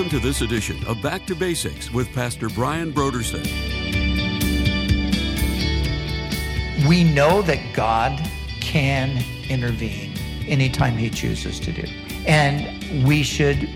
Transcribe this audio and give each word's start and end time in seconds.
Welcome 0.00 0.18
to 0.18 0.26
this 0.26 0.40
edition 0.40 0.82
of 0.86 1.02
Back 1.02 1.26
to 1.26 1.34
Basics 1.34 1.90
with 1.92 2.10
Pastor 2.14 2.48
Brian 2.48 2.90
Brodersen. 2.90 3.44
We 6.88 7.04
know 7.04 7.42
that 7.42 7.74
God 7.74 8.18
can 8.62 9.22
intervene 9.50 10.14
anytime 10.48 10.96
He 10.96 11.10
chooses 11.10 11.60
to 11.60 11.70
do. 11.70 11.86
And 12.26 13.06
we 13.06 13.22
should 13.22 13.68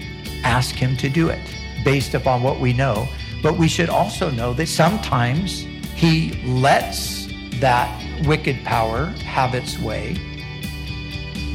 ask 0.45 0.75
Him 0.75 0.97
to 0.97 1.11
do 1.11 1.29
it 1.29 1.43
based 1.85 2.15
upon 2.15 2.43
what 2.43 2.59
we 2.59 2.73
know. 2.73 3.07
But 3.43 3.59
we 3.59 3.69
should 3.69 3.91
also 3.91 4.31
know 4.31 4.55
that 4.55 4.69
sometimes 4.69 5.67
He 5.95 6.43
lets 6.47 7.29
that 7.61 8.03
wicked 8.27 8.65
power 8.65 9.09
have 9.27 9.55
its 9.55 9.79
way. 9.79 10.17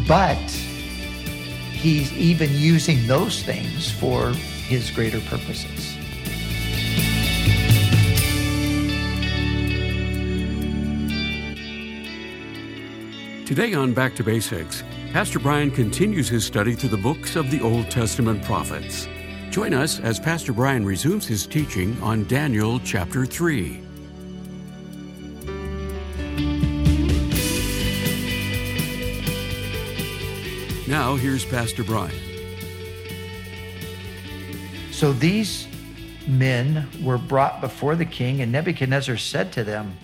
But 0.08 0.38
He's 1.72 2.13
even 2.13 2.53
using 2.53 3.08
those 3.08 3.41
things 3.41 3.89
for 3.89 4.36
His 4.70 4.91
greater 4.91 5.20
purposes. 5.22 5.98
Today 13.48 13.73
on 13.73 13.94
Back 13.94 14.14
to 14.18 14.23
Basics, 14.23 14.84
Pastor 15.12 15.40
Brian 15.40 15.72
continues 15.72 16.30
his 16.30 16.45
study 16.45 16.76
through 16.76 16.90
the 16.90 16.98
books 16.98 17.36
of 17.36 17.50
the 17.50 17.59
Old 17.62 17.90
Testament 17.90 18.44
prophets. 18.44 19.08
Join 19.50 19.73
us 19.73 20.00
as 20.02 20.20
Pastor 20.20 20.54
Brian 20.54 20.86
resumes 20.86 21.26
his 21.26 21.48
teaching 21.48 22.00
on 22.04 22.28
Daniel 22.28 22.80
chapter 22.81 23.26
3. 23.26 23.81
Now, 30.88 31.16
here's 31.16 31.44
Pastor 31.44 31.83
Brian. 31.83 32.28
So 35.00 35.14
these 35.14 35.66
men 36.28 36.86
were 37.02 37.17
brought 37.17 37.61
before 37.61 37.95
the 37.95 38.03
king, 38.03 38.42
and 38.42 38.52
Nebuchadnezzar 38.52 39.16
said 39.16 39.53
to 39.53 39.64
them, 39.64 39.95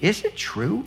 Is 0.00 0.24
it 0.24 0.36
true 0.36 0.86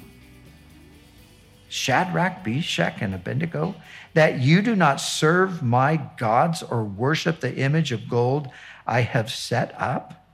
Shadrach, 1.67 2.47
Meshach, 2.47 3.01
and 3.01 3.13
Abednego, 3.13 3.75
that 4.13 4.39
you 4.39 4.61
do 4.61 4.73
not 4.73 5.01
serve 5.01 5.61
my 5.61 5.97
gods 6.17 6.63
or 6.63 6.85
worship 6.85 7.41
the 7.41 7.53
image 7.53 7.91
of 7.91 8.07
gold 8.07 8.47
I 8.87 9.01
have 9.01 9.29
set 9.29 9.75
up? 9.77 10.25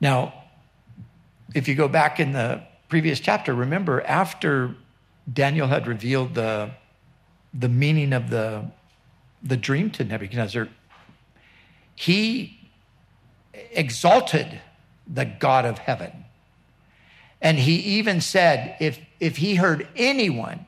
Now, 0.00 0.34
if 1.52 1.66
you 1.66 1.74
go 1.74 1.88
back 1.88 2.20
in 2.20 2.30
the 2.30 2.62
previous 2.88 3.18
chapter, 3.18 3.52
remember 3.54 4.02
after 4.02 4.76
Daniel 5.32 5.66
had 5.66 5.88
revealed 5.88 6.34
the, 6.34 6.70
the 7.52 7.68
meaning 7.68 8.12
of 8.12 8.30
the, 8.30 8.70
the 9.42 9.56
dream 9.56 9.90
to 9.90 10.04
Nebuchadnezzar, 10.04 10.68
he 11.94 12.58
exalted 13.72 14.60
the 15.06 15.24
God 15.24 15.64
of 15.64 15.78
heaven 15.78 16.24
and 17.44 17.58
he 17.58 17.74
even 17.74 18.22
said, 18.22 18.74
if, 18.80 18.98
if 19.20 19.36
he 19.36 19.56
heard 19.56 19.86
anyone 19.96 20.64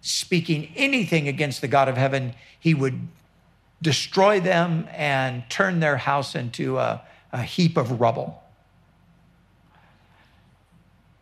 speaking 0.00 0.72
anything 0.74 1.28
against 1.28 1.60
the 1.60 1.68
God 1.68 1.88
of 1.88 1.96
heaven, 1.96 2.34
he 2.58 2.74
would 2.74 3.06
destroy 3.80 4.40
them 4.40 4.88
and 4.90 5.48
turn 5.48 5.78
their 5.78 5.96
house 5.96 6.34
into 6.34 6.78
a, 6.78 7.00
a 7.32 7.42
heap 7.42 7.76
of 7.76 8.00
rubble. 8.00 8.42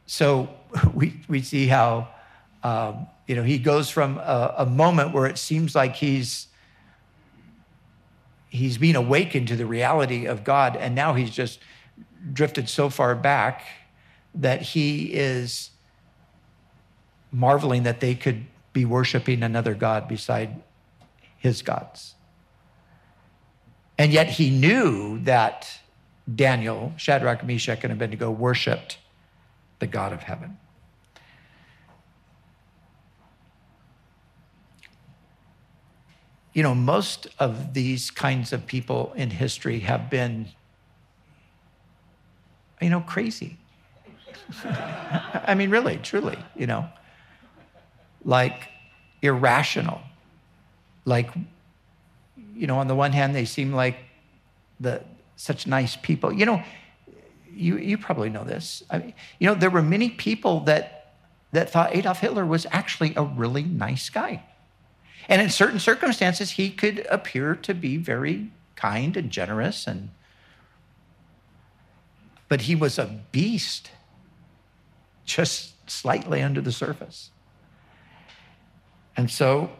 So 0.06 0.48
we, 0.94 1.20
we 1.28 1.42
see 1.42 1.66
how, 1.66 2.08
um, 2.62 3.06
you 3.26 3.36
know, 3.36 3.42
he 3.42 3.58
goes 3.58 3.90
from 3.90 4.16
a, 4.16 4.54
a 4.58 4.66
moment 4.66 5.12
where 5.12 5.26
it 5.26 5.36
seems 5.36 5.74
like 5.74 5.96
he's, 5.96 6.46
he's 8.54 8.78
being 8.78 8.94
awakened 8.94 9.48
to 9.48 9.56
the 9.56 9.66
reality 9.66 10.26
of 10.26 10.44
God, 10.44 10.76
and 10.76 10.94
now 10.94 11.14
he's 11.14 11.30
just 11.30 11.58
drifted 12.32 12.68
so 12.68 12.88
far 12.88 13.16
back 13.16 13.62
that 14.34 14.62
he 14.62 15.12
is 15.12 15.70
marveling 17.32 17.82
that 17.82 17.98
they 17.98 18.14
could 18.14 18.46
be 18.72 18.84
worshiping 18.84 19.42
another 19.42 19.74
God 19.74 20.06
beside 20.06 20.62
his 21.36 21.62
gods. 21.62 22.14
And 23.98 24.12
yet 24.12 24.28
he 24.28 24.50
knew 24.50 25.18
that 25.24 25.68
Daniel, 26.32 26.92
Shadrach, 26.96 27.44
Meshach, 27.44 27.82
and 27.82 27.92
Abednego 27.92 28.30
worshiped 28.30 28.98
the 29.80 29.86
God 29.88 30.12
of 30.12 30.22
heaven. 30.22 30.58
You 36.54 36.62
know, 36.62 36.74
most 36.74 37.26
of 37.38 37.74
these 37.74 38.10
kinds 38.10 38.52
of 38.52 38.66
people 38.66 39.12
in 39.16 39.30
history 39.30 39.80
have 39.80 40.08
been, 40.08 40.46
you 42.80 42.90
know, 42.90 43.00
crazy. 43.00 43.58
I 44.64 45.54
mean, 45.56 45.70
really, 45.70 45.98
truly, 45.98 46.38
you 46.54 46.66
know, 46.66 46.88
like 48.24 48.68
irrational. 49.20 50.00
Like, 51.04 51.30
you 52.54 52.66
know, 52.66 52.78
on 52.78 52.86
the 52.86 52.94
one 52.94 53.12
hand, 53.12 53.34
they 53.34 53.44
seem 53.44 53.72
like 53.72 53.96
the 54.78 55.02
such 55.36 55.66
nice 55.66 55.96
people. 55.96 56.32
You 56.32 56.46
know, 56.46 56.62
you, 57.52 57.78
you 57.78 57.98
probably 57.98 58.30
know 58.30 58.44
this. 58.44 58.82
I 58.90 58.98
mean, 58.98 59.14
you 59.38 59.48
know, 59.48 59.54
there 59.54 59.70
were 59.70 59.82
many 59.82 60.10
people 60.10 60.60
that, 60.60 61.14
that 61.52 61.70
thought 61.70 61.94
Adolf 61.94 62.20
Hitler 62.20 62.46
was 62.46 62.66
actually 62.70 63.12
a 63.16 63.24
really 63.24 63.62
nice 63.62 64.08
guy. 64.08 64.44
And 65.28 65.40
in 65.40 65.50
certain 65.50 65.78
circumstances, 65.78 66.52
he 66.52 66.70
could 66.70 67.06
appear 67.10 67.54
to 67.56 67.74
be 67.74 67.96
very 67.96 68.50
kind 68.76 69.16
and 69.16 69.30
generous 69.30 69.86
and 69.86 70.10
but 72.48 72.60
he 72.60 72.74
was 72.74 72.98
a 72.98 73.06
beast 73.32 73.90
just 75.24 75.90
slightly 75.90 76.42
under 76.42 76.60
the 76.60 76.70
surface. 76.70 77.30
And 79.16 79.30
so 79.30 79.70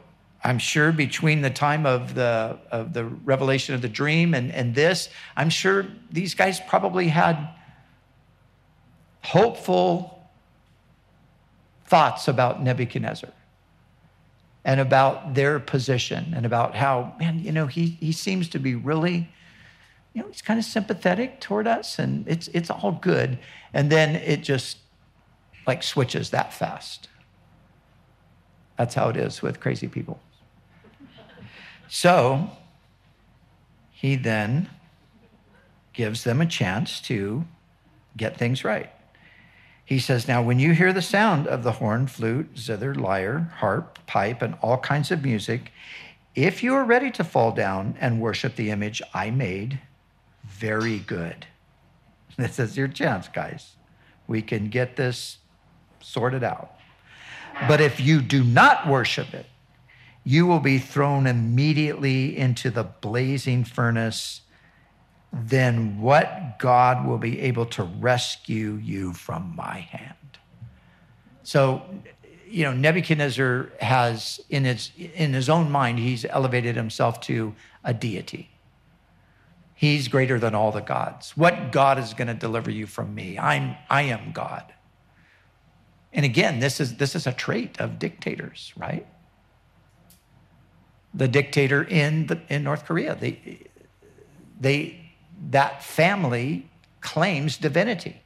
I'm 0.43 0.59
sure 0.59 0.91
between 0.91 1.43
the 1.43 1.50
time 1.50 1.87
of 1.87 2.15
the, 2.15 2.59
of 2.71 2.93
the 2.93 3.05
revelation 3.05 3.75
of 3.75 3.82
the 3.82 3.88
dream 3.88 4.34
and, 4.34 4.50
and 4.50 4.75
this, 4.75 5.09
I'm 5.37 5.50
sure 5.50 5.87
these 6.11 6.34
guys 6.34 6.61
probably 6.66 7.09
had 7.09 7.49
hopeful 9.22 10.28
thoughts 11.87 12.28
about 12.28 12.62
Nebuchadnezzar 12.62 13.31
and 14.64 14.80
about 14.80 15.34
their 15.34 15.60
position 15.60 16.32
and 16.34 16.47
about 16.47 16.75
how, 16.75 17.14
man, 17.19 17.41
you 17.41 17.52
know, 17.52 17.66
he, 17.66 17.98
he 18.00 18.12
seems 18.12 18.48
to 18.48 18.58
be 18.58 18.75
really, 18.75 19.28
you 20.14 20.22
know, 20.22 20.28
he's 20.28 20.42
kind 20.42 20.58
of 20.58 20.64
sympathetic 20.64 21.41
toward 21.41 21.66
us 21.66 21.98
and 21.98 22.26
it's, 22.26 22.48
it's 22.48 22.70
all 22.70 22.92
good. 22.92 23.38
And 23.72 23.91
then 23.91 24.16
it 24.16 24.42
just 24.42 24.78
like 25.66 25.82
switches 25.82 26.30
that 26.30 26.52
fast. 26.52 27.08
That's 28.78 28.94
how 28.94 29.08
it 29.10 29.16
is 29.16 29.42
with 29.42 29.60
crazy 29.60 29.88
people. 29.88 30.19
So 31.88 32.50
he 33.91 34.16
then 34.16 34.70
gives 35.92 36.25
them 36.25 36.41
a 36.41 36.46
chance 36.46 37.00
to 37.02 37.44
get 38.16 38.36
things 38.36 38.64
right. 38.64 38.91
He 39.84 39.98
says, 39.98 40.26
Now, 40.26 40.42
when 40.42 40.58
you 40.58 40.72
hear 40.72 40.92
the 40.92 41.02
sound 41.02 41.46
of 41.46 41.62
the 41.62 41.72
horn, 41.72 42.06
flute, 42.06 42.56
zither, 42.56 42.94
lyre, 42.94 43.52
harp, 43.56 43.98
pipe, 44.06 44.40
and 44.40 44.56
all 44.62 44.78
kinds 44.78 45.10
of 45.10 45.22
music, 45.22 45.72
if 46.34 46.62
you 46.62 46.74
are 46.74 46.84
ready 46.84 47.10
to 47.12 47.24
fall 47.24 47.52
down 47.52 47.96
and 48.00 48.20
worship 48.20 48.56
the 48.56 48.70
image 48.70 49.02
I 49.12 49.30
made, 49.30 49.80
very 50.44 50.98
good. 50.98 51.46
This 52.36 52.58
is 52.58 52.76
your 52.76 52.88
chance, 52.88 53.28
guys. 53.28 53.76
We 54.26 54.42
can 54.42 54.69
get 54.69 54.96
this 54.96 55.38
sorted 56.00 56.42
out. 56.42 56.72
But 57.69 57.80
if 57.80 58.00
you 58.00 58.20
do 58.20 58.42
not 58.42 58.88
worship 58.88 59.32
it, 59.32 59.46
you 60.25 60.46
will 60.46 60.58
be 60.58 60.78
thrown 60.78 61.26
immediately 61.26 62.37
into 62.37 62.70
the 62.70 62.82
blazing 62.82 63.62
furnace. 63.62 64.40
Then 65.34 66.00
what 66.00 66.58
God 66.58 67.06
will 67.06 67.19
be 67.19 67.40
able 67.40 67.66
to 67.66 67.82
rescue 67.82 68.75
you 68.82 69.12
from 69.12 69.54
my 69.56 69.81
hand? 69.81 70.14
So, 71.42 71.82
you 72.48 72.64
know, 72.64 72.72
Nebuchadnezzar 72.72 73.70
has 73.81 74.40
in 74.48 74.64
his 74.64 74.90
in 74.96 75.32
his 75.32 75.48
own 75.48 75.70
mind, 75.70 75.98
he's 75.98 76.25
elevated 76.25 76.76
himself 76.76 77.20
to 77.22 77.54
a 77.82 77.92
deity. 77.92 78.50
He's 79.75 80.06
greater 80.08 80.38
than 80.38 80.54
all 80.54 80.70
the 80.70 80.81
gods. 80.81 81.37
What 81.37 81.72
God 81.72 81.98
is 81.98 82.14
going 82.14 82.28
to 82.28 82.34
deliver 82.34 82.70
you 82.70 82.87
from 82.87 83.14
me? 83.14 83.38
I'm 83.38 83.76
I 83.90 84.02
am 84.02 84.32
God. 84.32 84.72
And 86.14 86.25
again, 86.25 86.60
this 86.60 86.78
is, 86.78 86.96
this 86.96 87.16
is 87.16 87.26
a 87.26 87.32
trait 87.32 87.80
of 87.80 87.98
dictators, 87.98 88.72
right? 88.76 89.04
The 91.12 91.26
dictator 91.26 91.82
in, 91.82 92.28
the, 92.28 92.40
in 92.48 92.62
North 92.62 92.84
Korea, 92.87 93.16
they, 93.16 93.69
they, 94.60 95.03
that 95.50 95.82
family 95.82 96.69
claims 97.00 97.56
divinity. 97.56 98.20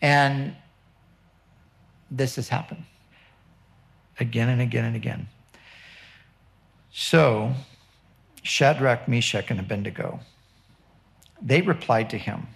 And 0.00 0.54
this 2.10 2.36
has 2.36 2.48
happened 2.48 2.84
again 4.20 4.48
and 4.48 4.60
again 4.60 4.84
and 4.84 4.96
again. 4.96 5.28
So 6.90 7.54
Shadrach, 8.42 9.08
Meshach, 9.08 9.50
and 9.50 9.60
Abednego. 9.60 10.20
They 11.40 11.60
replied 11.60 12.10
to 12.10 12.18
him, 12.18 12.48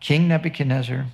King 0.00 0.28
Nebuchadnezzar, 0.28 1.06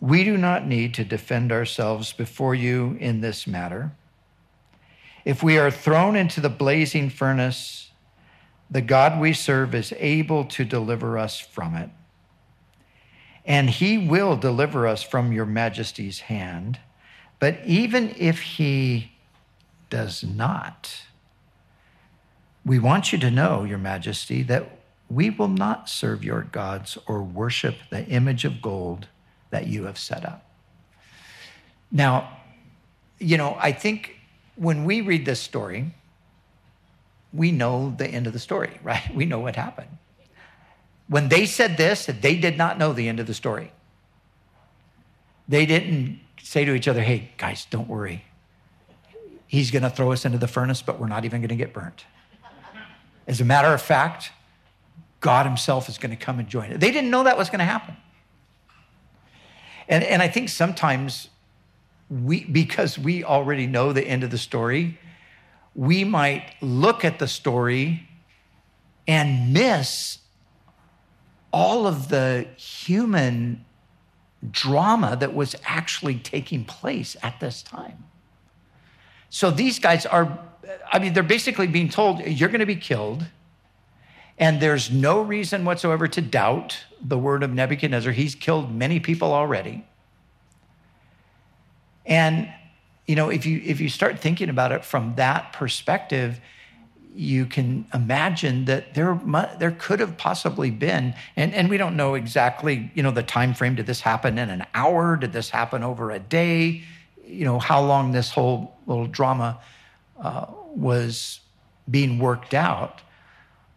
we 0.00 0.24
do 0.24 0.36
not 0.36 0.66
need 0.66 0.94
to 0.94 1.04
defend 1.04 1.52
ourselves 1.52 2.12
before 2.12 2.54
you 2.54 2.96
in 2.98 3.20
this 3.20 3.46
matter. 3.46 3.92
If 5.24 5.42
we 5.42 5.58
are 5.58 5.70
thrown 5.70 6.16
into 6.16 6.40
the 6.40 6.48
blazing 6.48 7.10
furnace, 7.10 7.89
the 8.70 8.80
God 8.80 9.20
we 9.20 9.32
serve 9.32 9.74
is 9.74 9.92
able 9.98 10.44
to 10.44 10.64
deliver 10.64 11.18
us 11.18 11.40
from 11.40 11.74
it. 11.74 11.90
And 13.44 13.68
he 13.68 13.98
will 13.98 14.36
deliver 14.36 14.86
us 14.86 15.02
from 15.02 15.32
your 15.32 15.46
majesty's 15.46 16.20
hand. 16.20 16.78
But 17.38 17.58
even 17.64 18.14
if 18.16 18.40
he 18.40 19.12
does 19.88 20.22
not, 20.22 21.02
we 22.64 22.78
want 22.78 23.12
you 23.12 23.18
to 23.18 23.30
know, 23.30 23.64
your 23.64 23.78
majesty, 23.78 24.42
that 24.44 24.78
we 25.08 25.30
will 25.30 25.48
not 25.48 25.88
serve 25.88 26.22
your 26.22 26.42
gods 26.42 26.96
or 27.06 27.22
worship 27.22 27.76
the 27.90 28.06
image 28.06 28.44
of 28.44 28.62
gold 28.62 29.08
that 29.50 29.66
you 29.66 29.84
have 29.84 29.98
set 29.98 30.24
up. 30.24 30.48
Now, 31.90 32.38
you 33.18 33.36
know, 33.36 33.56
I 33.58 33.72
think 33.72 34.20
when 34.54 34.84
we 34.84 35.00
read 35.00 35.24
this 35.24 35.40
story, 35.40 35.92
we 37.32 37.52
know 37.52 37.94
the 37.96 38.06
end 38.06 38.26
of 38.26 38.32
the 38.32 38.38
story, 38.38 38.78
right? 38.82 39.14
We 39.14 39.26
know 39.26 39.38
what 39.38 39.56
happened. 39.56 39.98
When 41.08 41.28
they 41.28 41.46
said 41.46 41.76
this, 41.76 42.06
they 42.06 42.36
did 42.36 42.56
not 42.56 42.78
know 42.78 42.92
the 42.92 43.08
end 43.08 43.18
of 43.18 43.26
the 43.26 43.34
story. 43.34 43.72
They 45.48 45.66
didn't 45.66 46.20
say 46.40 46.64
to 46.64 46.74
each 46.74 46.86
other, 46.86 47.02
hey, 47.02 47.32
guys, 47.36 47.66
don't 47.68 47.88
worry. 47.88 48.24
He's 49.48 49.72
going 49.72 49.82
to 49.82 49.90
throw 49.90 50.12
us 50.12 50.24
into 50.24 50.38
the 50.38 50.46
furnace, 50.46 50.80
but 50.80 51.00
we're 51.00 51.08
not 51.08 51.24
even 51.24 51.40
going 51.40 51.48
to 51.48 51.56
get 51.56 51.72
burnt. 51.72 52.04
As 53.26 53.40
a 53.40 53.44
matter 53.44 53.74
of 53.74 53.82
fact, 53.82 54.30
God 55.20 55.46
Himself 55.46 55.88
is 55.88 55.98
going 55.98 56.10
to 56.10 56.16
come 56.16 56.38
and 56.38 56.48
join 56.48 56.70
it. 56.70 56.78
They 56.78 56.92
didn't 56.92 57.10
know 57.10 57.24
that 57.24 57.36
was 57.36 57.50
going 57.50 57.58
to 57.58 57.64
happen. 57.64 57.96
And, 59.88 60.04
and 60.04 60.22
I 60.22 60.28
think 60.28 60.48
sometimes 60.48 61.28
we, 62.08 62.44
because 62.44 62.96
we 62.98 63.24
already 63.24 63.66
know 63.66 63.92
the 63.92 64.06
end 64.06 64.22
of 64.22 64.30
the 64.30 64.38
story, 64.38 64.98
we 65.74 66.04
might 66.04 66.54
look 66.60 67.04
at 67.04 67.18
the 67.18 67.28
story 67.28 68.08
and 69.06 69.52
miss 69.52 70.18
all 71.52 71.86
of 71.86 72.08
the 72.08 72.46
human 72.56 73.64
drama 74.50 75.16
that 75.16 75.34
was 75.34 75.54
actually 75.64 76.14
taking 76.14 76.64
place 76.64 77.16
at 77.22 77.40
this 77.40 77.62
time. 77.62 78.04
So 79.28 79.50
these 79.50 79.78
guys 79.78 80.06
are, 80.06 80.38
I 80.92 80.98
mean, 80.98 81.12
they're 81.12 81.22
basically 81.22 81.66
being 81.66 81.88
told, 81.88 82.20
you're 82.20 82.48
going 82.48 82.60
to 82.60 82.66
be 82.66 82.76
killed. 82.76 83.26
And 84.38 84.60
there's 84.60 84.90
no 84.90 85.20
reason 85.20 85.64
whatsoever 85.64 86.08
to 86.08 86.20
doubt 86.22 86.84
the 87.02 87.18
word 87.18 87.42
of 87.42 87.52
Nebuchadnezzar. 87.52 88.12
He's 88.12 88.34
killed 88.34 88.74
many 88.74 88.98
people 88.98 89.34
already. 89.34 89.86
And 92.06 92.52
you 93.10 93.16
know, 93.16 93.28
if 93.28 93.44
you 93.44 93.60
if 93.64 93.80
you 93.80 93.88
start 93.88 94.20
thinking 94.20 94.48
about 94.48 94.70
it 94.70 94.84
from 94.84 95.16
that 95.16 95.52
perspective, 95.52 96.40
you 97.12 97.44
can 97.44 97.84
imagine 97.92 98.66
that 98.66 98.94
there 98.94 99.20
there 99.58 99.72
could 99.72 99.98
have 99.98 100.16
possibly 100.16 100.70
been, 100.70 101.14
and, 101.34 101.52
and 101.52 101.68
we 101.68 101.76
don't 101.76 101.96
know 101.96 102.14
exactly, 102.14 102.92
you 102.94 103.02
know, 103.02 103.10
the 103.10 103.24
time 103.24 103.52
frame. 103.52 103.74
Did 103.74 103.86
this 103.86 104.00
happen 104.00 104.38
in 104.38 104.48
an 104.48 104.64
hour? 104.74 105.16
Did 105.16 105.32
this 105.32 105.50
happen 105.50 105.82
over 105.82 106.12
a 106.12 106.20
day? 106.20 106.84
You 107.26 107.44
know, 107.46 107.58
how 107.58 107.82
long 107.82 108.12
this 108.12 108.30
whole 108.30 108.76
little 108.86 109.08
drama 109.08 109.58
uh, 110.20 110.46
was 110.76 111.40
being 111.90 112.20
worked 112.20 112.54
out. 112.54 113.00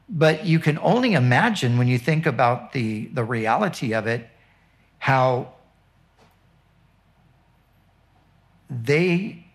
But 0.08 0.46
you 0.46 0.60
can 0.60 0.78
only 0.78 1.14
imagine 1.14 1.80
when 1.80 1.88
you 1.88 1.98
think 1.98 2.28
about 2.28 2.74
the, 2.74 3.08
the 3.08 3.24
reality 3.24 3.96
of 3.96 4.06
it, 4.06 4.30
how 5.00 5.54
they 8.70 9.46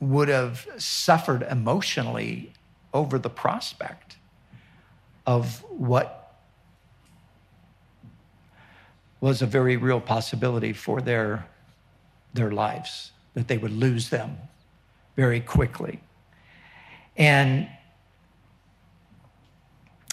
would 0.00 0.28
have 0.28 0.66
suffered 0.78 1.42
emotionally 1.42 2.52
over 2.92 3.18
the 3.18 3.30
prospect 3.30 4.16
of 5.26 5.62
what 5.70 6.40
was 9.20 9.40
a 9.40 9.46
very 9.46 9.76
real 9.76 10.00
possibility 10.00 10.72
for 10.72 11.00
their, 11.00 11.46
their 12.34 12.50
lives, 12.50 13.12
that 13.34 13.46
they 13.46 13.56
would 13.56 13.70
lose 13.70 14.08
them 14.08 14.36
very 15.14 15.40
quickly. 15.40 16.00
And 17.16 17.68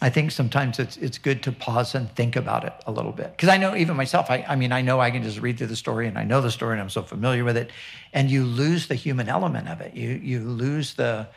I 0.01 0.10
think 0.10 0.31
sometimes 0.31 0.80
it's, 0.80 0.96
it's 0.98 1.18
good 1.18 1.44
to 1.44 1.51
pause 1.51 1.94
and 1.94 2.10
think 2.16 2.38
about 2.38 2.63
it 2.63 2.74
a 2.88 2.92
little 2.92 3.12
bit. 3.12 3.31
Because 3.31 3.50
I 3.50 3.57
know 3.57 3.75
even 3.75 3.98
myself, 3.98 4.31
I, 4.31 4.46
I 4.48 4.56
mean, 4.56 4.72
I 4.72 4.81
know 4.81 5.01
I 5.01 5.12
can 5.12 5.24
just 5.24 5.42
read 5.42 5.57
through 5.57 5.68
the 5.68 5.75
story 5.75 6.07
and 6.07 6.18
I 6.18 6.24
know 6.24 6.40
the 6.40 6.51
story 6.51 6.74
and 6.74 6.81
I'm 6.81 6.90
so 6.90 7.01
familiar 7.01 7.44
with 7.44 7.57
it. 7.57 7.69
And 8.13 8.31
you 8.31 8.46
lose 8.46 8.88
the 8.88 8.96
human 8.96 9.28
element 9.28 9.68
of 9.68 9.81
it. 9.81 9.94
You, 9.94 10.12
you 10.12 10.40
lose 10.40 10.94
the, 10.94 11.28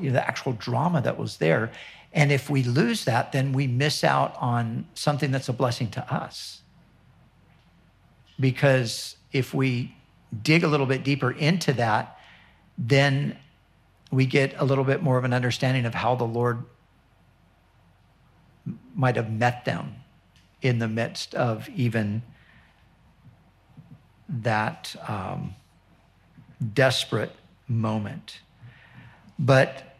you 0.00 0.10
know, 0.10 0.14
the 0.14 0.26
actual 0.26 0.54
drama 0.54 1.00
that 1.02 1.18
was 1.18 1.36
there. 1.36 1.70
And 2.12 2.32
if 2.32 2.50
we 2.50 2.64
lose 2.64 3.04
that, 3.04 3.30
then 3.30 3.52
we 3.52 3.68
miss 3.68 4.02
out 4.02 4.34
on 4.38 4.86
something 4.94 5.30
that's 5.30 5.48
a 5.48 5.52
blessing 5.52 5.88
to 5.90 6.12
us. 6.12 6.62
Because 8.40 9.16
if 9.32 9.54
we 9.54 9.94
dig 10.42 10.64
a 10.64 10.68
little 10.68 10.86
bit 10.86 11.04
deeper 11.04 11.30
into 11.30 11.72
that, 11.74 12.18
then 12.76 13.38
we 14.10 14.26
get 14.26 14.54
a 14.58 14.64
little 14.64 14.82
bit 14.82 15.00
more 15.00 15.16
of 15.16 15.24
an 15.24 15.32
understanding 15.32 15.84
of 15.86 15.94
how 15.94 16.16
the 16.16 16.24
Lord 16.24 16.64
might 18.94 19.16
have 19.16 19.30
met 19.30 19.64
them 19.64 19.96
in 20.62 20.78
the 20.78 20.88
midst 20.88 21.34
of 21.34 21.68
even 21.70 22.22
that 24.28 24.94
um, 25.08 25.54
desperate 26.74 27.34
moment. 27.66 28.40
But 29.38 29.96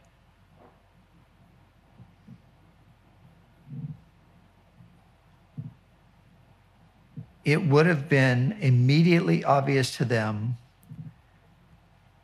it 7.44 7.67
would 7.67 7.87
have 7.87 8.09
been 8.09 8.56
immediately 8.61 9.43
obvious 9.43 9.97
to 9.97 10.05
them 10.05 10.56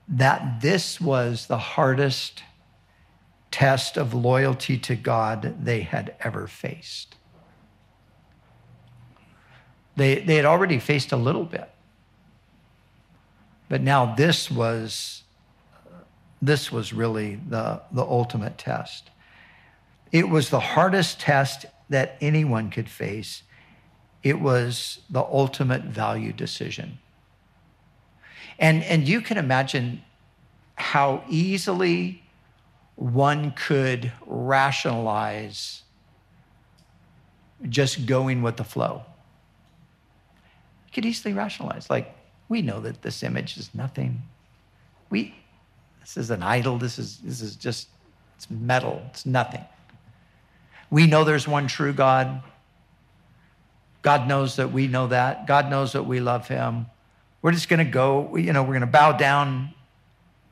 that 0.09 0.61
this 0.61 1.01
was 1.01 1.47
the 1.47 1.59
hardest 1.59 2.43
test 3.57 3.97
of 3.97 4.13
loyalty 4.13 4.77
to 4.77 4.95
God 4.95 5.65
they 5.65 5.81
had 5.81 6.15
ever 6.21 6.47
faced. 6.47 7.17
They, 9.97 10.17
they 10.17 10.37
had 10.37 10.45
already 10.45 10.79
faced 10.79 11.11
a 11.11 11.17
little 11.17 11.45
bit. 11.45 11.71
But 13.71 13.81
now 13.81 14.15
this 14.15 14.51
was 14.51 15.23
this 16.43 16.71
was 16.71 16.93
really 16.93 17.37
the, 17.49 17.81
the 17.91 18.03
ultimate 18.03 18.59
test. 18.59 19.09
It 20.13 20.29
was 20.29 20.51
the 20.51 20.61
hardest 20.61 21.19
test 21.19 21.65
that 21.89 22.19
anyone 22.21 22.69
could 22.69 22.91
face. 22.91 23.43
It 24.23 24.39
was 24.39 25.01
the 25.09 25.23
ultimate 25.23 25.85
value 25.85 26.35
decision. 26.35 26.99
And, 28.59 28.85
and 28.85 29.09
you 29.09 29.23
can 29.23 29.39
imagine 29.39 30.03
how 30.75 31.25
easily 31.27 32.23
one 32.97 33.53
could 33.53 34.11
rationalize 34.27 35.83
just 37.69 38.07
going 38.07 38.43
with 38.43 38.57
the 38.57 38.65
flow. 38.65 39.03
You 40.87 40.93
could 40.93 41.05
easily 41.05 41.35
rationalize, 41.35 41.89
like, 41.89 42.15
we 42.49 42.63
know 42.63 42.81
that 42.81 43.03
this 43.03 43.23
image 43.23 43.57
is 43.57 43.75
nothing. 43.75 44.23
We, 45.11 45.35
this 46.01 46.17
is 46.17 46.31
an 46.31 46.43
idol. 46.43 46.79
This 46.79 46.99
is, 46.99 47.19
this 47.19 47.41
is 47.41 47.57
just, 47.57 47.89
it's 48.37 48.51
metal. 48.51 49.03
It's 49.11 49.27
nothing. 49.27 49.65
We 50.91 51.07
know 51.07 51.25
there's 51.25 51.49
one 51.49 51.67
true 51.67 51.93
God. 51.93 52.43
God 54.03 54.29
knows 54.29 54.57
that 54.57 54.73
we 54.73 54.87
know 54.87 55.09
that. 55.09 55.47
God 55.47 55.69
knows 55.69 55.93
that 55.93 56.05
we 56.05 56.21
love 56.21 56.47
him. 56.47 56.87
We're 57.43 57.53
just 57.53 57.69
going 57.69 57.85
to 57.85 57.91
go, 57.91 58.37
you 58.37 58.53
know, 58.53 58.63
we're 58.63 58.69
going 58.69 58.81
to 58.81 58.87
bow 58.87 59.13
down 59.13 59.75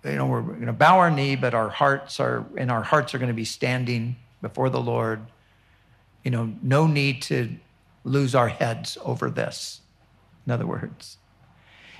you 0.04 0.16
know, 0.16 0.26
we're 0.26 0.42
going 0.42 0.66
to 0.66 0.73
bow 0.73 0.99
our 0.99 1.11
knee, 1.11 1.34
but 1.37 1.54
our 1.54 1.68
hearts 1.68 2.20
are, 2.20 2.44
and 2.56 2.70
our 2.70 2.82
hearts 2.82 3.14
are 3.14 3.18
going 3.18 3.28
to 3.28 3.34
be 3.34 3.44
standing 3.44 4.16
before 4.42 4.68
the 4.68 4.80
Lord. 4.80 5.20
You 6.23 6.30
know, 6.30 6.52
no 6.62 6.87
need 6.87 7.23
to 7.23 7.56
lose 8.04 8.34
our 8.34 8.49
heads 8.49 8.99
over 9.02 9.30
this. 9.30 9.80
In 10.46 10.52
other 10.52 10.66
words, 10.66 11.16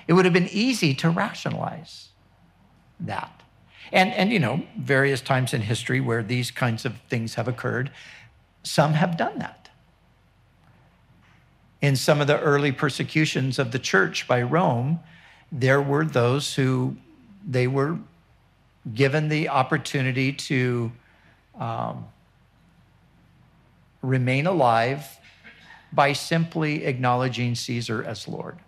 it 0.06 0.12
would 0.12 0.26
have 0.26 0.34
been 0.34 0.49
easy 0.49 0.94
to 0.94 1.08
rationalize 1.08 2.11
that. 3.00 3.42
And, 3.92 4.12
and, 4.12 4.30
you 4.30 4.38
know, 4.38 4.62
various 4.78 5.20
times 5.20 5.54
in 5.54 5.62
history 5.62 6.00
where 6.00 6.23
these 6.23 6.50
kinds 6.50 6.84
of 6.84 6.96
things 7.08 7.34
have 7.34 7.49
occurred, 7.49 7.90
some 8.62 8.94
have 8.94 9.16
done 9.16 9.38
that. 9.38 9.70
In 11.80 11.96
some 11.96 12.20
of 12.20 12.26
the 12.26 12.40
early 12.40 12.73
persecutions 12.73 13.58
of 13.58 13.73
the 13.73 13.78
church 13.78 14.26
by 14.26 14.42
Rome, 14.42 15.00
there 15.52 15.82
were 15.82 16.04
those 16.04 16.54
who 16.54 16.96
they 17.46 17.66
were 17.66 17.98
given 18.92 19.28
the 19.28 19.48
opportunity 19.48 20.32
to 20.32 20.92
um, 21.58 22.06
remain 24.02 24.46
alive 24.46 25.06
by 25.92 26.12
simply 26.12 26.84
acknowledging 26.84 27.54
Caesar 27.54 28.02
as 28.02 28.26
Lord. 28.26 28.58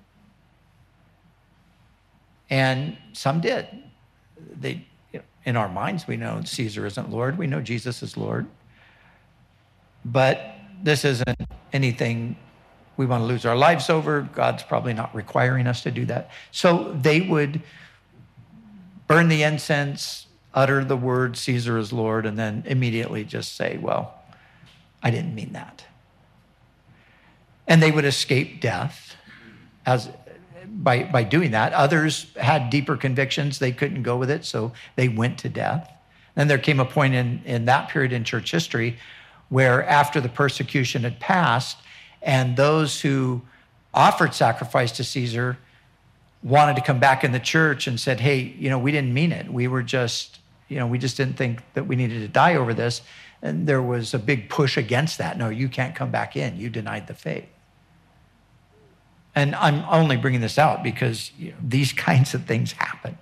And 2.48 2.96
some 3.12 3.40
did. 3.40 3.66
They, 4.58 4.86
in 5.44 5.56
our 5.56 5.68
minds, 5.68 6.06
we 6.06 6.16
know 6.16 6.40
Caesar 6.44 6.86
isn't 6.86 7.10
Lord. 7.10 7.36
We 7.36 7.46
know 7.46 7.60
Jesus 7.60 8.02
is 8.02 8.16
Lord. 8.16 8.46
But 10.04 10.54
this 10.82 11.04
isn't 11.04 11.40
anything 11.72 12.36
we 12.96 13.06
want 13.06 13.22
to 13.22 13.26
lose 13.26 13.44
our 13.44 13.56
lives 13.56 13.90
over. 13.90 14.22
God's 14.32 14.62
probably 14.62 14.94
not 14.94 15.14
requiring 15.14 15.66
us 15.66 15.82
to 15.82 15.90
do 15.90 16.04
that. 16.06 16.30
So 16.52 16.92
they 16.92 17.20
would 17.20 17.62
burn 19.06 19.28
the 19.28 19.42
incense, 19.42 20.26
utter 20.54 20.84
the 20.84 20.96
word 20.96 21.36
Caesar 21.36 21.78
is 21.78 21.92
Lord, 21.92 22.26
and 22.26 22.38
then 22.38 22.62
immediately 22.66 23.24
just 23.24 23.56
say, 23.56 23.78
Well, 23.78 24.14
I 25.02 25.10
didn't 25.10 25.34
mean 25.34 25.52
that. 25.52 25.84
And 27.66 27.82
they 27.82 27.90
would 27.90 28.04
escape 28.04 28.60
death 28.60 29.16
as 29.84 30.08
by, 30.68 31.04
by 31.04 31.22
doing 31.22 31.52
that. 31.52 31.72
Others 31.72 32.34
had 32.36 32.70
deeper 32.70 32.96
convictions. 32.96 33.58
They 33.58 33.72
couldn't 33.72 34.02
go 34.02 34.16
with 34.16 34.30
it, 34.30 34.44
so 34.44 34.72
they 34.96 35.08
went 35.08 35.38
to 35.38 35.48
death. 35.48 35.90
Then 36.34 36.48
there 36.48 36.58
came 36.58 36.80
a 36.80 36.84
point 36.84 37.14
in, 37.14 37.42
in 37.44 37.64
that 37.64 37.88
period 37.88 38.12
in 38.12 38.24
church 38.24 38.50
history 38.50 38.98
where, 39.48 39.84
after 39.84 40.20
the 40.20 40.28
persecution 40.28 41.02
had 41.02 41.18
passed, 41.20 41.78
and 42.20 42.56
those 42.56 43.00
who 43.00 43.42
offered 43.94 44.34
sacrifice 44.34 44.92
to 44.92 45.04
Caesar 45.04 45.58
wanted 46.46 46.76
to 46.76 46.82
come 46.82 47.00
back 47.00 47.24
in 47.24 47.32
the 47.32 47.40
church 47.40 47.86
and 47.86 47.98
said, 47.98 48.20
Hey, 48.20 48.54
you 48.58 48.70
know, 48.70 48.78
we 48.78 48.92
didn't 48.92 49.12
mean 49.12 49.32
it. 49.32 49.52
We 49.52 49.66
were 49.66 49.82
just, 49.82 50.38
you 50.68 50.78
know, 50.78 50.86
we 50.86 50.98
just 50.98 51.16
didn't 51.16 51.36
think 51.36 51.62
that 51.74 51.86
we 51.86 51.96
needed 51.96 52.20
to 52.20 52.28
die 52.28 52.54
over 52.54 52.72
this. 52.72 53.02
And 53.42 53.66
there 53.66 53.82
was 53.82 54.14
a 54.14 54.18
big 54.18 54.48
push 54.48 54.76
against 54.76 55.18
that. 55.18 55.36
No, 55.36 55.48
you 55.48 55.68
can't 55.68 55.94
come 55.94 56.10
back 56.10 56.36
in. 56.36 56.56
You 56.56 56.70
denied 56.70 57.08
the 57.08 57.14
faith. 57.14 57.46
And 59.34 59.54
I'm 59.56 59.84
only 59.90 60.16
bringing 60.16 60.40
this 60.40 60.56
out 60.56 60.82
because 60.82 61.32
you 61.36 61.50
know, 61.50 61.56
these 61.62 61.92
kinds 62.08 62.32
of 62.32 62.44
things 62.44 62.72
happen. 62.72 63.18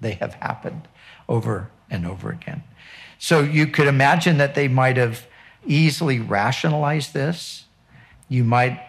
They 0.00 0.12
have 0.14 0.34
happened 0.34 0.88
over 1.28 1.70
and 1.90 2.06
over 2.06 2.30
again. 2.30 2.64
So 3.18 3.40
you 3.40 3.66
could 3.66 3.86
imagine 3.86 4.38
that 4.38 4.54
they 4.54 4.68
might 4.68 4.96
have 4.96 5.26
easily 5.66 6.18
rationalized 6.18 7.14
this. 7.14 7.64
You 8.28 8.44
might 8.44 8.80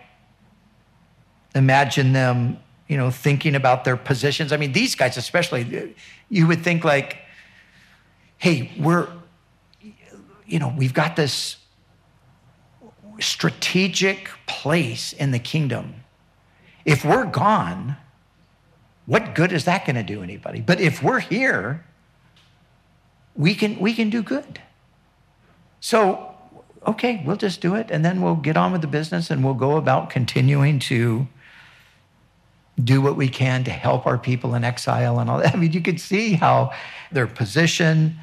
imagine 1.55 2.13
them, 2.13 2.59
you 2.89 2.97
know, 2.97 3.09
thinking 3.09 3.55
about 3.55 3.85
their 3.85 3.95
positions. 3.95 4.51
I 4.51 4.57
mean, 4.57 4.73
these 4.73 4.95
guys 4.95 5.15
especially, 5.15 5.95
you 6.27 6.47
would 6.47 6.61
think 6.61 6.83
like, 6.83 7.19
hey, 8.37 8.71
we're, 8.77 9.07
you 10.45 10.59
know, 10.59 10.73
we've 10.77 10.93
got 10.93 11.15
this 11.15 11.55
strategic 13.19 14.29
place 14.47 15.13
in 15.13 15.31
the 15.31 15.39
kingdom 15.39 16.03
if 16.85 17.05
we're 17.05 17.25
gone, 17.25 17.97
what 19.05 19.35
good 19.35 19.51
is 19.51 19.65
that 19.65 19.85
going 19.85 19.95
to 19.95 20.03
do 20.03 20.23
anybody? 20.23 20.59
But 20.59 20.79
if 20.81 21.03
we're 21.03 21.19
here, 21.19 21.85
we 23.35 23.53
can, 23.53 23.79
we 23.79 23.93
can 23.93 24.09
do 24.09 24.23
good. 24.23 24.59
So, 25.79 26.33
okay, 26.87 27.21
we'll 27.25 27.37
just 27.37 27.61
do 27.61 27.75
it 27.75 27.91
and 27.91 28.03
then 28.03 28.21
we'll 28.21 28.35
get 28.35 28.57
on 28.57 28.71
with 28.71 28.81
the 28.81 28.87
business 28.87 29.29
and 29.29 29.43
we'll 29.43 29.53
go 29.53 29.77
about 29.77 30.09
continuing 30.09 30.79
to 30.79 31.27
do 32.83 33.01
what 33.01 33.15
we 33.15 33.27
can 33.27 33.63
to 33.65 33.71
help 33.71 34.05
our 34.05 34.17
people 34.17 34.55
in 34.55 34.63
exile 34.63 35.19
and 35.19 35.29
all 35.29 35.39
that. 35.39 35.53
I 35.55 35.57
mean, 35.57 35.71
you 35.71 35.81
could 35.81 35.99
see 35.99 36.33
how 36.33 36.71
their 37.11 37.27
position, 37.27 38.17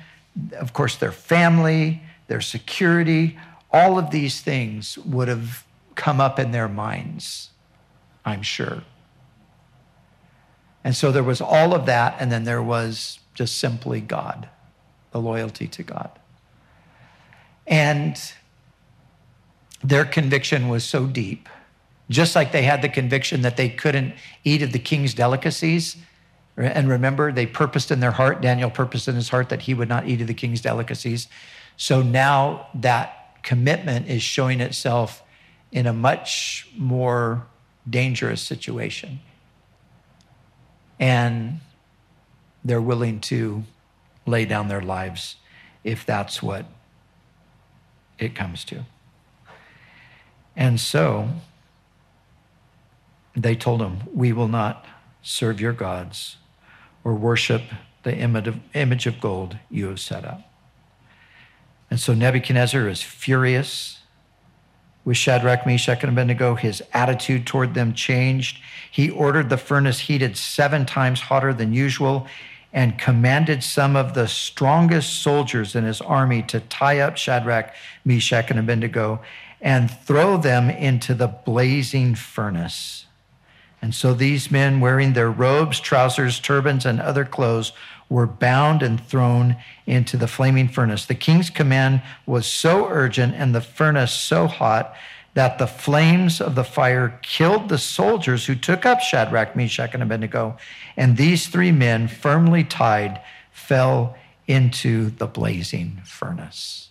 of 0.59 0.73
course, 0.73 0.97
their 0.97 1.13
family, 1.13 2.03
their 2.29 2.41
security, 2.41 3.39
all 3.73 3.99
of 3.99 4.11
these 4.11 4.41
things 4.41 4.99
would 4.99 5.29
have 5.29 5.65
come 5.95 6.21
up 6.21 6.39
in 6.39 6.53
their 6.53 6.69
minds. 6.69 7.51
I'm 8.25 8.43
sure. 8.43 8.83
And 10.85 10.95
so 10.95 11.11
there 11.11 11.25
was 11.25 11.41
all 11.41 11.75
of 11.75 11.87
that, 11.87 12.17
and 12.21 12.31
then 12.31 12.45
there 12.45 12.63
was 12.63 13.19
just 13.35 13.59
simply 13.59 14.01
God, 14.01 14.49
the 15.11 15.21
loyalty 15.21 15.67
to 15.67 15.83
God. 15.83 16.11
And 17.67 18.21
their 19.83 20.05
conviction 20.05 20.69
was 20.69 20.85
so 20.85 21.07
deep, 21.07 21.49
just 22.09 22.37
like 22.37 22.53
they 22.53 22.63
had 22.63 22.83
the 22.83 22.89
conviction 22.89 23.43
that 23.43 23.57
they 23.57 23.69
couldn't 23.69 24.15
eat 24.45 24.63
of 24.63 24.73
the 24.73 24.79
king's 24.79 25.15
delicacies. 25.15 25.97
And 26.57 26.89
remember, 26.89 27.33
they 27.33 27.47
purposed 27.47 27.91
in 27.91 28.01
their 28.01 28.13
heart, 28.13 28.41
Daniel 28.41 28.71
purposed 28.71 29.09
in 29.09 29.15
his 29.15 29.29
heart 29.29 29.49
that 29.49 29.63
he 29.63 29.75
would 29.75 29.89
not 29.89 30.09
eat 30.09 30.21
of 30.21 30.27
the 30.27 30.35
king's 30.35 30.61
delicacies. 30.61 31.29
So 31.77 32.03
now 32.03 32.69
that 32.75 33.43
commitment 33.43 34.09
is 34.09 34.23
showing 34.23 34.61
itself 34.61 35.23
in 35.73 35.87
a 35.87 35.93
much 35.93 36.69
more 36.77 37.47
dangerous 37.89 38.41
situation. 38.41 39.21
And 40.99 41.61
they're 42.65 42.81
willing 42.81 43.21
to 43.21 43.65
lay 44.25 44.45
down 44.45 44.69
their 44.69 44.81
lives 44.81 45.37
if 45.85 46.07
that's 46.07 46.43
what 46.43 46.67
it 48.19 48.35
comes 48.35 48.65
to. 48.65 48.85
And 50.57 50.81
so 50.81 51.29
they 53.45 53.55
told 53.55 53.83
him, 53.83 54.01
We 54.13 54.33
will 54.33 54.49
not 54.49 54.87
serve 55.23 55.61
your 55.61 55.73
gods 55.73 56.37
or 57.05 57.15
worship 57.15 57.63
the 58.03 58.17
image 58.17 59.07
of 59.07 59.21
gold 59.21 59.59
you 59.71 59.89
have 59.89 60.01
set 60.01 60.25
up. 60.25 60.43
And 61.91 62.01
so 62.01 62.15
Nebuchadnezzar 62.15 62.89
is 62.89 63.03
furious 63.03 63.99
with 65.05 65.17
Shadrach, 65.17 65.67
Meshach, 65.67 66.03
and 66.03 66.13
Abednego, 66.13 66.57
his 66.57 66.83
attitude 66.93 67.47
toward 67.47 67.75
them 67.75 67.95
changed. 67.95 68.61
He 68.91 69.09
ordered 69.09 69.51
the 69.51 69.57
furnace 69.57 70.01
heated 70.01 70.37
seven 70.37 70.85
times 70.85 71.21
hotter 71.21 71.55
than 71.55 71.73
usual 71.73 72.27
and 72.73 72.99
commanded 72.99 73.63
some 73.63 73.97
of 73.97 74.15
the 74.15 74.27
strongest 74.27 75.23
soldiers 75.23 75.75
in 75.75 75.85
his 75.85 76.01
army 76.01 76.43
to 76.43 76.61
tie 76.61 76.99
up 76.99 77.17
Shadrach, 77.17 77.73
Meshach, 78.05 78.51
and 78.51 78.59
Abednego 78.59 79.23
and 79.61 79.91
throw 79.91 80.37
them 80.37 80.69
into 80.69 81.15
the 81.15 81.29
blazing 81.29 82.15
furnace. 82.15 83.06
And 83.83 83.95
so 83.95 84.15
these 84.15 84.51
men, 84.51 84.81
wearing 84.81 85.13
their 85.13 85.31
robes, 85.31 85.79
trousers, 85.81 86.41
turbans, 86.41 86.87
and 86.87 87.01
other 87.01 87.25
clothes, 87.25 87.73
were 88.09 88.27
bound 88.27 88.83
and 88.83 89.01
thrown 89.05 89.57
into 89.87 90.17
the 90.17 90.29
flaming 90.29 90.69
furnace. 90.69 91.07
The 91.07 91.15
king's 91.15 91.51
command 91.51 92.03
was 92.25 92.47
so 92.47 92.89
urgent 92.89 93.35
and 93.35 93.55
the 93.55 93.61
furnace 93.61 94.13
so 94.13 94.47
hot 94.47 94.95
that 95.35 95.59
the 95.59 95.67
flames 95.67 96.41
of 96.41 96.55
the 96.55 96.65
fire 96.65 97.19
killed 97.23 97.69
the 97.69 97.79
soldiers 97.79 98.47
who 98.47 98.55
took 98.55 98.87
up 98.87 99.01
Shadrach, 99.01 99.55
Meshach, 99.55 99.93
and 99.93 100.03
Abednego. 100.03 100.57
And 100.97 101.17
these 101.17 101.49
three 101.49 101.73
men, 101.73 102.09
firmly 102.09 102.65
tied, 102.65 103.21
fell 103.53 104.17
into 104.47 105.11
the 105.11 105.27
blazing 105.27 106.01
furnace. 106.05 106.89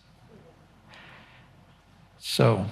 So, 2.19 2.65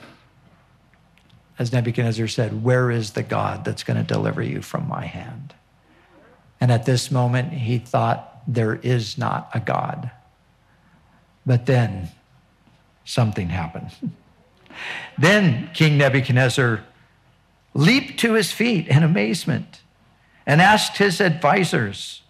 as 1.60 1.72
Nebuchadnezzar 1.72 2.28
said, 2.28 2.64
Where 2.64 2.90
is 2.90 3.12
the 3.12 3.24
God 3.24 3.66
that's 3.66 3.84
going 3.84 3.98
to 3.98 4.04
deliver 4.04 4.42
you 4.42 4.62
from 4.62 4.88
my 4.88 5.06
hand? 5.06 5.54
And 6.60 6.72
at 6.72 6.86
this 6.86 7.12
moment, 7.12 7.54
he 7.54 7.78
thought, 7.78 8.34
there 8.48 8.76
is 8.76 9.18
not 9.18 9.50
a 9.54 9.60
God. 9.60 10.12
But 11.46 11.66
then 11.66 12.10
something 13.06 13.50
happened. 13.50 13.92
then 15.18 15.70
King 15.74 15.98
Nebuchadnezzar 15.98 16.84
leaped 17.74 18.20
to 18.20 18.34
his 18.34 18.52
feet 18.52 18.88
in 18.88 19.04
amazement 19.04 19.82
and 20.46 20.62
asked 20.62 20.98
his 20.98 21.22
advisors, 21.22 22.22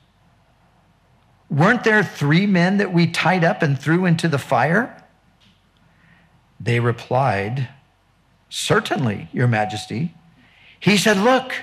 Weren't 1.49 1.83
there 1.83 2.03
three 2.03 2.47
men 2.47 2.77
that 2.77 2.93
we 2.93 3.07
tied 3.07 3.43
up 3.43 3.61
and 3.61 3.79
threw 3.79 4.05
into 4.05 4.27
the 4.27 4.39
fire? 4.39 5.03
They 6.59 6.79
replied, 6.79 7.69
Certainly, 8.55 9.29
Your 9.33 9.47
Majesty. 9.47 10.13
He 10.79 10.95
said, 10.95 11.17
Look, 11.17 11.55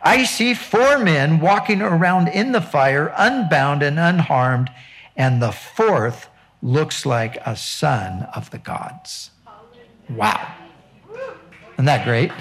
I 0.00 0.24
see 0.24 0.54
four 0.54 0.98
men 0.98 1.40
walking 1.40 1.82
around 1.82 2.28
in 2.28 2.52
the 2.52 2.62
fire, 2.62 3.12
unbound 3.18 3.82
and 3.82 3.98
unharmed, 3.98 4.70
and 5.14 5.42
the 5.42 5.52
fourth 5.52 6.30
looks 6.62 7.04
like 7.04 7.36
a 7.44 7.54
son 7.54 8.22
of 8.34 8.50
the 8.50 8.56
gods. 8.56 9.30
Wow. 10.08 10.54
Isn't 11.74 11.84
that 11.84 12.06
great? 12.06 12.32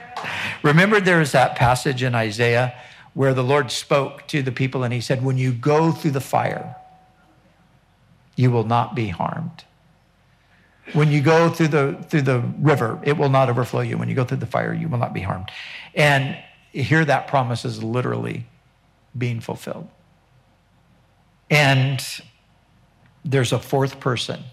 Remember, 0.62 1.00
there 1.00 1.22
is 1.22 1.32
that 1.32 1.56
passage 1.56 2.02
in 2.02 2.14
Isaiah 2.14 2.74
where 3.14 3.32
the 3.32 3.42
Lord 3.42 3.70
spoke 3.70 4.28
to 4.28 4.42
the 4.42 4.52
people 4.52 4.84
and 4.84 4.92
he 4.92 5.00
said, 5.00 5.24
When 5.24 5.38
you 5.38 5.52
go 5.52 5.92
through 5.92 6.10
the 6.10 6.20
fire, 6.20 6.76
you 8.36 8.50
will 8.50 8.64
not 8.64 8.94
be 8.94 9.08
harmed. 9.08 9.64
When 10.92 11.10
you 11.12 11.20
go 11.20 11.50
through 11.50 11.68
the, 11.68 12.04
through 12.08 12.22
the 12.22 12.40
river, 12.60 12.98
it 13.02 13.16
will 13.16 13.28
not 13.28 13.50
overflow 13.50 13.80
you. 13.80 13.98
When 13.98 14.08
you 14.08 14.14
go 14.14 14.24
through 14.24 14.38
the 14.38 14.46
fire, 14.46 14.72
you 14.72 14.88
will 14.88 14.98
not 14.98 15.12
be 15.12 15.20
harmed. 15.20 15.50
And 15.94 16.36
here 16.72 17.04
that 17.04 17.26
promise 17.28 17.64
is 17.64 17.82
literally 17.82 18.46
being 19.16 19.40
fulfilled. 19.40 19.88
And 21.50 22.04
there's 23.24 23.52
a 23.52 23.58
fourth 23.58 24.00
person. 24.00 24.44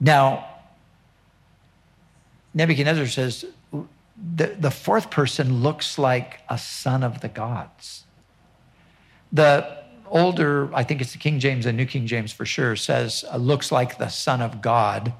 Now, 0.00 0.46
Nebuchadnezzar 2.54 3.06
says 3.06 3.44
the, 3.72 4.56
the 4.58 4.70
fourth 4.70 5.10
person 5.10 5.62
looks 5.62 5.98
like 5.98 6.40
a 6.48 6.58
son 6.58 7.02
of 7.02 7.20
the 7.20 7.28
gods. 7.28 8.04
The 9.32 9.77
older, 10.10 10.74
I 10.74 10.84
think 10.84 11.00
it's 11.00 11.12
the 11.12 11.18
King 11.18 11.38
James 11.40 11.66
and 11.66 11.76
New 11.76 11.86
King 11.86 12.06
James 12.06 12.32
for 12.32 12.44
sure, 12.44 12.76
says 12.76 13.24
uh, 13.30 13.36
looks 13.36 13.72
like 13.72 13.98
the 13.98 14.08
Son 14.08 14.40
of 14.40 14.60
God, 14.60 15.12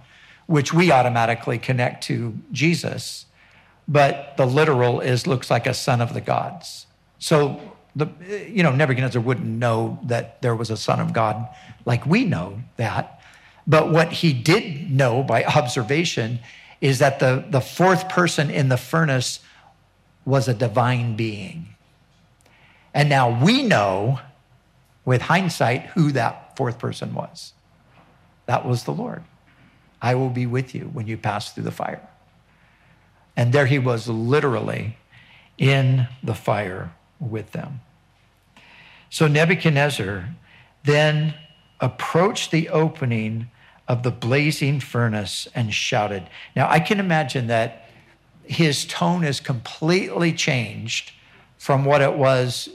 which 0.46 0.72
we 0.72 0.90
automatically 0.92 1.58
connect 1.58 2.04
to 2.04 2.34
Jesus. 2.52 3.26
But 3.86 4.36
the 4.36 4.46
literal 4.46 5.00
is 5.00 5.26
looks 5.26 5.50
like 5.50 5.66
a 5.66 5.74
son 5.74 6.00
of 6.00 6.12
the 6.12 6.20
gods. 6.20 6.86
So 7.18 7.60
the 7.96 8.08
you 8.46 8.62
know 8.62 8.74
Nebuchadnezzar 8.74 9.20
wouldn't 9.20 9.46
know 9.46 9.98
that 10.04 10.42
there 10.42 10.54
was 10.54 10.70
a 10.70 10.76
son 10.76 11.00
of 11.00 11.12
God 11.12 11.48
like 11.84 12.04
we 12.04 12.24
know 12.24 12.60
that. 12.76 13.20
But 13.66 13.90
what 13.90 14.12
he 14.12 14.32
did 14.32 14.90
know 14.90 15.22
by 15.22 15.44
observation 15.56 16.40
is 16.80 17.00
that 17.00 17.18
the, 17.18 17.44
the 17.48 17.60
fourth 17.60 18.08
person 18.08 18.50
in 18.50 18.68
the 18.68 18.76
furnace 18.76 19.40
was 20.24 20.48
a 20.48 20.54
divine 20.54 21.16
being. 21.16 21.74
And 22.94 23.08
now 23.08 23.42
we 23.42 23.62
know 23.62 24.20
with 25.08 25.22
hindsight 25.22 25.86
who 25.94 26.12
that 26.12 26.54
fourth 26.54 26.78
person 26.78 27.14
was. 27.14 27.54
That 28.44 28.66
was 28.66 28.84
the 28.84 28.92
Lord. 28.92 29.22
I 30.02 30.14
will 30.14 30.28
be 30.28 30.44
with 30.44 30.74
you 30.74 30.90
when 30.92 31.06
you 31.06 31.16
pass 31.16 31.50
through 31.50 31.64
the 31.64 31.70
fire. 31.70 32.06
And 33.34 33.50
there 33.50 33.64
he 33.64 33.78
was 33.78 34.06
literally 34.06 34.98
in 35.56 36.08
the 36.22 36.34
fire 36.34 36.92
with 37.18 37.52
them. 37.52 37.80
So 39.08 39.26
Nebuchadnezzar 39.26 40.28
then 40.84 41.32
approached 41.80 42.50
the 42.50 42.68
opening 42.68 43.50
of 43.88 44.02
the 44.02 44.10
blazing 44.10 44.78
furnace 44.78 45.48
and 45.54 45.72
shouted. 45.72 46.28
Now 46.54 46.68
I 46.68 46.80
can 46.80 47.00
imagine 47.00 47.46
that 47.46 47.88
his 48.44 48.84
tone 48.84 49.24
is 49.24 49.40
completely 49.40 50.34
changed 50.34 51.12
from 51.56 51.86
what 51.86 52.02
it 52.02 52.12
was 52.12 52.68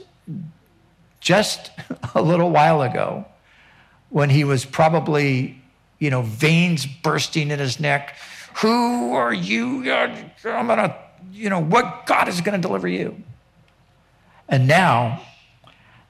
just 1.24 1.72
a 2.14 2.22
little 2.22 2.50
while 2.50 2.82
ago 2.82 3.24
when 4.10 4.30
he 4.30 4.44
was 4.44 4.64
probably, 4.64 5.60
you 5.98 6.10
know, 6.10 6.22
veins 6.22 6.86
bursting 6.86 7.50
in 7.50 7.58
his 7.58 7.80
neck. 7.80 8.16
Who 8.58 9.14
are 9.14 9.34
you? 9.34 9.90
I'm 9.90 10.66
going 10.68 10.78
to, 10.78 10.96
you 11.32 11.50
know, 11.50 11.60
what 11.60 12.06
God 12.06 12.28
is 12.28 12.40
going 12.40 12.60
to 12.60 12.64
deliver 12.64 12.86
you? 12.86 13.20
And 14.48 14.68
now 14.68 15.22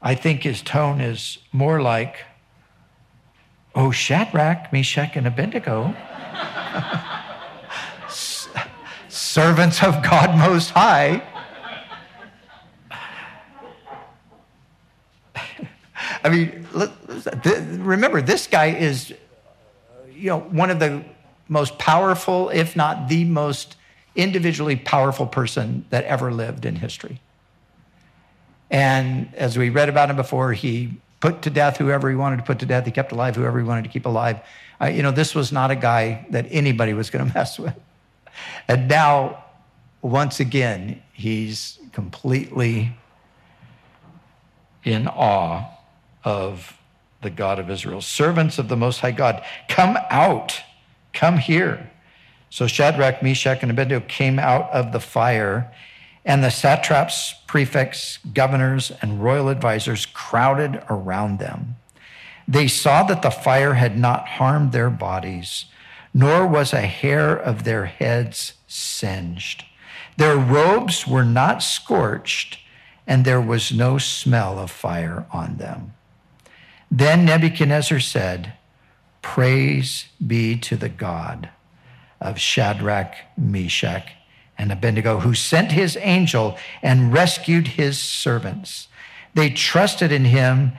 I 0.02 0.14
think 0.14 0.42
his 0.42 0.61
tone 0.61 1.00
is 1.00 1.38
more 1.52 1.80
like, 1.80 2.16
oh, 3.75 3.90
Shadrach, 3.90 4.71
Meshach, 4.73 5.16
and 5.16 5.26
Abednego, 5.26 5.94
servants 9.09 9.83
of 9.83 10.02
God 10.02 10.37
Most 10.37 10.71
High 10.71 11.23
I 16.25 16.31
mean, 16.31 16.66
remember, 17.85 18.23
this 18.23 18.47
guy 18.47 18.69
is, 18.69 19.12
you 20.11 20.31
know, 20.31 20.40
one 20.40 20.71
of 20.71 20.78
the 20.78 21.04
most 21.49 21.78
powerful, 21.78 22.49
if 22.49 22.75
not 22.75 23.08
the 23.08 23.25
most 23.26 23.76
individually 24.17 24.75
powerful 24.75 25.26
person 25.26 25.84
that 25.91 26.04
ever 26.04 26.32
lived 26.32 26.65
in 26.65 26.76
history. 26.76 27.21
And 28.71 29.32
as 29.34 29.58
we 29.58 29.69
read 29.69 29.91
about 29.91 30.08
him 30.08 30.17
before, 30.17 30.54
he 30.54 30.99
put 31.21 31.43
to 31.43 31.50
death 31.50 31.76
whoever 31.76 32.08
he 32.08 32.17
wanted 32.17 32.39
to 32.39 32.43
put 32.43 32.58
to 32.60 32.67
death. 32.67 32.87
He 32.87 32.91
kept 32.91 33.13
alive 33.13 33.37
whoever 33.37 33.58
he 33.58 33.65
wanted 33.65 33.84
to 33.84 33.91
keep 33.91 34.06
alive. 34.06 34.41
Uh, 34.80 34.87
you 34.87 35.02
know, 35.02 35.10
this 35.10 35.34
was 35.34 35.52
not 35.52 35.71
a 35.71 35.76
guy 35.76 36.26
that 36.30 36.47
anybody 36.50 36.95
was 36.95 37.10
going 37.10 37.28
to 37.28 37.34
mess 37.34 37.58
with. 37.58 37.75
And 38.67 38.89
now, 38.89 39.45
once 40.00 40.41
again, 40.41 41.02
he's 41.13 41.78
completely 41.93 42.97
in 44.84 45.06
awe 45.06 45.74
of 46.25 46.76
the 47.23 47.30
God 47.30 47.58
of 47.58 47.71
Israel. 47.71 48.00
Servants 48.00 48.58
of 48.58 48.69
the 48.69 48.76
Most 48.76 49.00
High 49.00 49.13
God, 49.13 49.43
come 49.69 49.99
out, 50.10 50.60
come 51.13 51.39
here. 51.39 51.91
So 52.50 52.67
Shadrach, 52.67 53.23
Meshach, 53.23 53.63
and 53.63 53.71
Abednego 53.71 54.04
came 54.06 54.39
out 54.39 54.71
of 54.71 54.93
the 54.93 55.00
fire, 55.00 55.73
and 56.25 56.43
the 56.43 56.50
satraps, 56.50 57.34
prefects, 57.47 58.19
governors, 58.32 58.93
and 59.02 59.23
royal 59.23 59.49
advisors 59.49 60.06
crowded 60.06 60.82
around 60.89 61.39
them. 61.39 61.76
They 62.47 62.69
saw 62.69 63.02
that 63.04 63.23
the 63.23 63.30
fire 63.30 63.75
had 63.75 63.99
not 63.99 64.28
harmed 64.28 64.73
their 64.73 64.91
bodies, 64.91 65.65
nor 66.13 66.47
was 66.47 66.73
a 66.73 66.82
hair 66.82 67.34
of 67.37 67.65
their 67.65 67.87
heads 67.87 68.52
singed. 68.69 69.65
Their 70.17 70.37
robes 70.37 71.06
were 71.08 71.25
not 71.25 71.63
scorched, 71.63 72.58
and 73.06 73.25
there 73.25 73.41
was 73.41 73.73
no 73.73 73.99
smell 73.99 74.58
of 74.58 74.71
fire 74.71 75.26
on 75.32 75.56
them. 75.56 75.95
Then 76.97 77.25
Nebuchadnezzar 77.25 77.99
said, 77.99 78.52
Praise 79.21 80.07
be 80.25 80.57
to 80.59 80.76
the 80.76 80.89
God 80.89 81.50
of 82.21 82.39
Shadrach, 82.39 83.17
Meshach, 83.37 84.13
and 84.57 84.71
Abednego, 84.71 85.19
who 85.19 85.35
sent 85.35 85.73
his 85.73 85.99
angel 86.00 86.57
and 86.83 87.13
rescued 87.13 87.67
his 87.67 87.99
servants. 87.99 88.87
They 89.35 89.50
trusted 89.50 90.13
in 90.13 90.26
him 90.26 90.75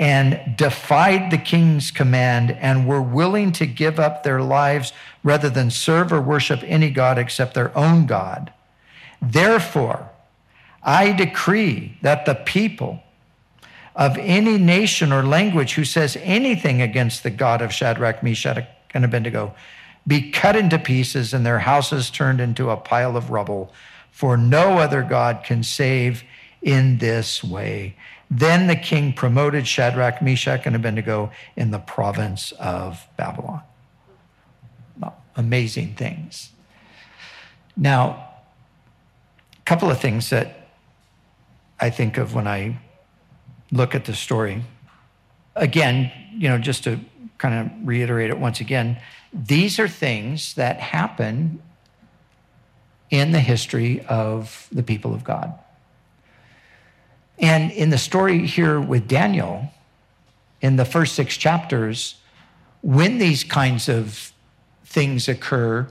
and 0.00 0.56
defied 0.56 1.30
the 1.30 1.38
king's 1.38 1.92
command 1.92 2.50
and 2.50 2.88
were 2.88 3.00
willing 3.00 3.52
to 3.52 3.66
give 3.66 4.00
up 4.00 4.24
their 4.24 4.42
lives 4.42 4.92
rather 5.22 5.48
than 5.48 5.70
serve 5.70 6.12
or 6.12 6.20
worship 6.20 6.64
any 6.64 6.90
God 6.90 7.18
except 7.18 7.54
their 7.54 7.76
own 7.78 8.06
God. 8.06 8.52
Therefore, 9.20 10.10
I 10.82 11.12
decree 11.12 11.98
that 12.02 12.26
the 12.26 12.34
people 12.34 13.04
of 13.94 14.16
any 14.18 14.58
nation 14.58 15.12
or 15.12 15.22
language 15.22 15.74
who 15.74 15.84
says 15.84 16.16
anything 16.22 16.80
against 16.80 17.22
the 17.22 17.30
God 17.30 17.60
of 17.60 17.72
Shadrach, 17.72 18.22
Meshach, 18.22 18.66
and 18.94 19.04
Abednego 19.04 19.54
be 20.06 20.30
cut 20.30 20.56
into 20.56 20.78
pieces 20.78 21.32
and 21.32 21.46
their 21.46 21.60
houses 21.60 22.10
turned 22.10 22.40
into 22.40 22.70
a 22.70 22.76
pile 22.76 23.16
of 23.16 23.30
rubble, 23.30 23.72
for 24.10 24.36
no 24.36 24.78
other 24.78 25.02
God 25.02 25.44
can 25.44 25.62
save 25.62 26.24
in 26.60 26.98
this 26.98 27.42
way. 27.44 27.96
Then 28.30 28.66
the 28.66 28.76
king 28.76 29.12
promoted 29.12 29.66
Shadrach, 29.66 30.22
Meshach, 30.22 30.62
and 30.64 30.74
Abednego 30.74 31.30
in 31.54 31.70
the 31.70 31.78
province 31.78 32.52
of 32.52 33.06
Babylon. 33.16 33.62
Amazing 35.36 35.94
things. 35.94 36.50
Now, 37.76 38.28
a 39.58 39.62
couple 39.64 39.90
of 39.90 39.98
things 39.98 40.30
that 40.30 40.68
I 41.80 41.90
think 41.90 42.18
of 42.18 42.34
when 42.34 42.46
I 42.46 42.78
look 43.72 43.94
at 43.94 44.04
the 44.04 44.14
story. 44.14 44.62
Again, 45.56 46.12
you 46.32 46.48
know, 46.48 46.58
just 46.58 46.84
to 46.84 47.00
kind 47.38 47.54
of 47.66 47.88
reiterate 47.88 48.30
it 48.30 48.38
once 48.38 48.60
again, 48.60 49.00
these 49.32 49.80
are 49.80 49.88
things 49.88 50.54
that 50.54 50.78
happen 50.78 51.60
in 53.10 53.32
the 53.32 53.40
history 53.40 54.04
of 54.06 54.68
the 54.70 54.82
people 54.82 55.14
of 55.14 55.24
God. 55.24 55.52
And 57.38 57.72
in 57.72 57.90
the 57.90 57.98
story 57.98 58.46
here 58.46 58.80
with 58.80 59.08
Daniel, 59.08 59.70
in 60.60 60.76
the 60.76 60.84
first 60.84 61.14
six 61.14 61.36
chapters, 61.36 62.16
when 62.82 63.18
these 63.18 63.42
kinds 63.42 63.88
of 63.88 64.32
things 64.84 65.28
occur, 65.28 65.88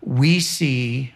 we 0.00 0.38
see 0.40 1.12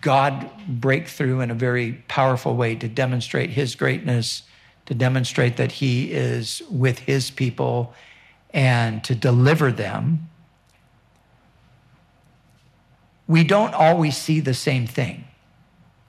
God 0.00 0.50
break 0.68 1.08
through 1.08 1.40
in 1.40 1.50
a 1.50 1.54
very 1.54 2.04
powerful 2.08 2.56
way 2.56 2.74
to 2.76 2.88
demonstrate 2.88 3.50
his 3.50 3.74
greatness 3.74 4.42
to 4.86 4.94
demonstrate 4.94 5.56
that 5.56 5.72
he 5.72 6.12
is 6.12 6.62
with 6.70 7.00
his 7.00 7.30
people 7.30 7.94
and 8.50 9.02
to 9.04 9.14
deliver 9.14 9.72
them, 9.72 10.28
we 13.26 13.42
don't 13.42 13.74
always 13.74 14.16
see 14.16 14.40
the 14.40 14.54
same 14.54 14.86
thing 14.86 15.24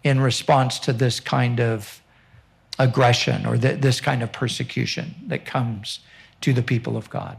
in 0.04 0.20
response 0.20 0.80
to 0.80 0.94
this 0.94 1.20
kind 1.20 1.60
of 1.60 2.02
aggression 2.78 3.46
or 3.46 3.58
this 3.58 4.02
kind 4.02 4.22
of 4.22 4.32
persecution 4.32 5.16
that 5.28 5.46
comes 5.46 6.00
to 6.42 6.54
the 6.54 6.62
people 6.62 6.98
of 6.98 7.10
God. 7.10 7.38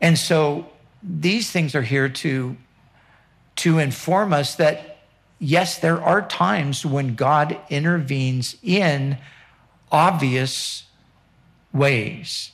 And 0.00 0.18
so 0.18 0.66
these 1.02 1.50
things 1.50 1.74
are 1.74 1.82
here 1.82 2.08
to, 2.08 2.56
to 3.56 3.78
inform 3.78 4.32
us 4.32 4.56
that, 4.56 4.98
yes, 5.38 5.78
there 5.78 6.00
are 6.00 6.22
times 6.22 6.84
when 6.86 7.14
God 7.14 7.58
intervenes 7.68 8.56
in 8.62 9.18
obvious 9.90 10.84
ways, 11.72 12.52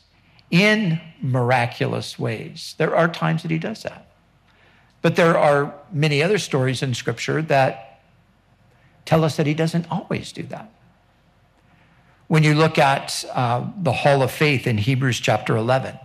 in 0.50 1.00
miraculous 1.20 2.18
ways. 2.18 2.74
There 2.78 2.94
are 2.94 3.08
times 3.08 3.42
that 3.42 3.50
he 3.50 3.58
does 3.58 3.82
that. 3.82 4.06
But 5.02 5.16
there 5.16 5.36
are 5.36 5.74
many 5.92 6.22
other 6.22 6.38
stories 6.38 6.82
in 6.82 6.94
Scripture 6.94 7.42
that 7.42 8.00
tell 9.04 9.24
us 9.24 9.36
that 9.36 9.46
he 9.46 9.54
doesn't 9.54 9.90
always 9.90 10.32
do 10.32 10.42
that. 10.44 10.70
When 12.28 12.42
you 12.42 12.54
look 12.54 12.76
at 12.76 13.24
uh, 13.32 13.66
the 13.76 13.92
Hall 13.92 14.22
of 14.22 14.32
Faith 14.32 14.66
in 14.66 14.78
Hebrews 14.78 15.20
chapter 15.20 15.56
11, 15.56 15.96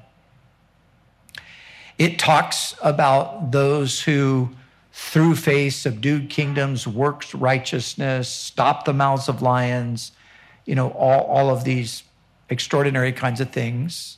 it 1.98 2.20
talks 2.20 2.76
about 2.82 3.52
those 3.52 4.02
who, 4.02 4.52
through 4.91 5.36
faith, 5.36 5.74
subdued 5.74 6.30
kingdoms, 6.30 6.88
worked 6.88 7.34
righteousness, 7.34 8.30
stopped 8.30 8.86
the 8.86 8.94
mouths 8.94 9.28
of 9.28 9.41
lions, 9.41 10.12
you 10.65 10.76
know, 10.76 10.89
all, 10.91 11.24
all 11.24 11.50
of 11.50 11.63
these 11.63 12.04
extraordinary 12.50 13.12
kinds 13.12 13.41
of 13.41 13.52
things, 13.52 14.17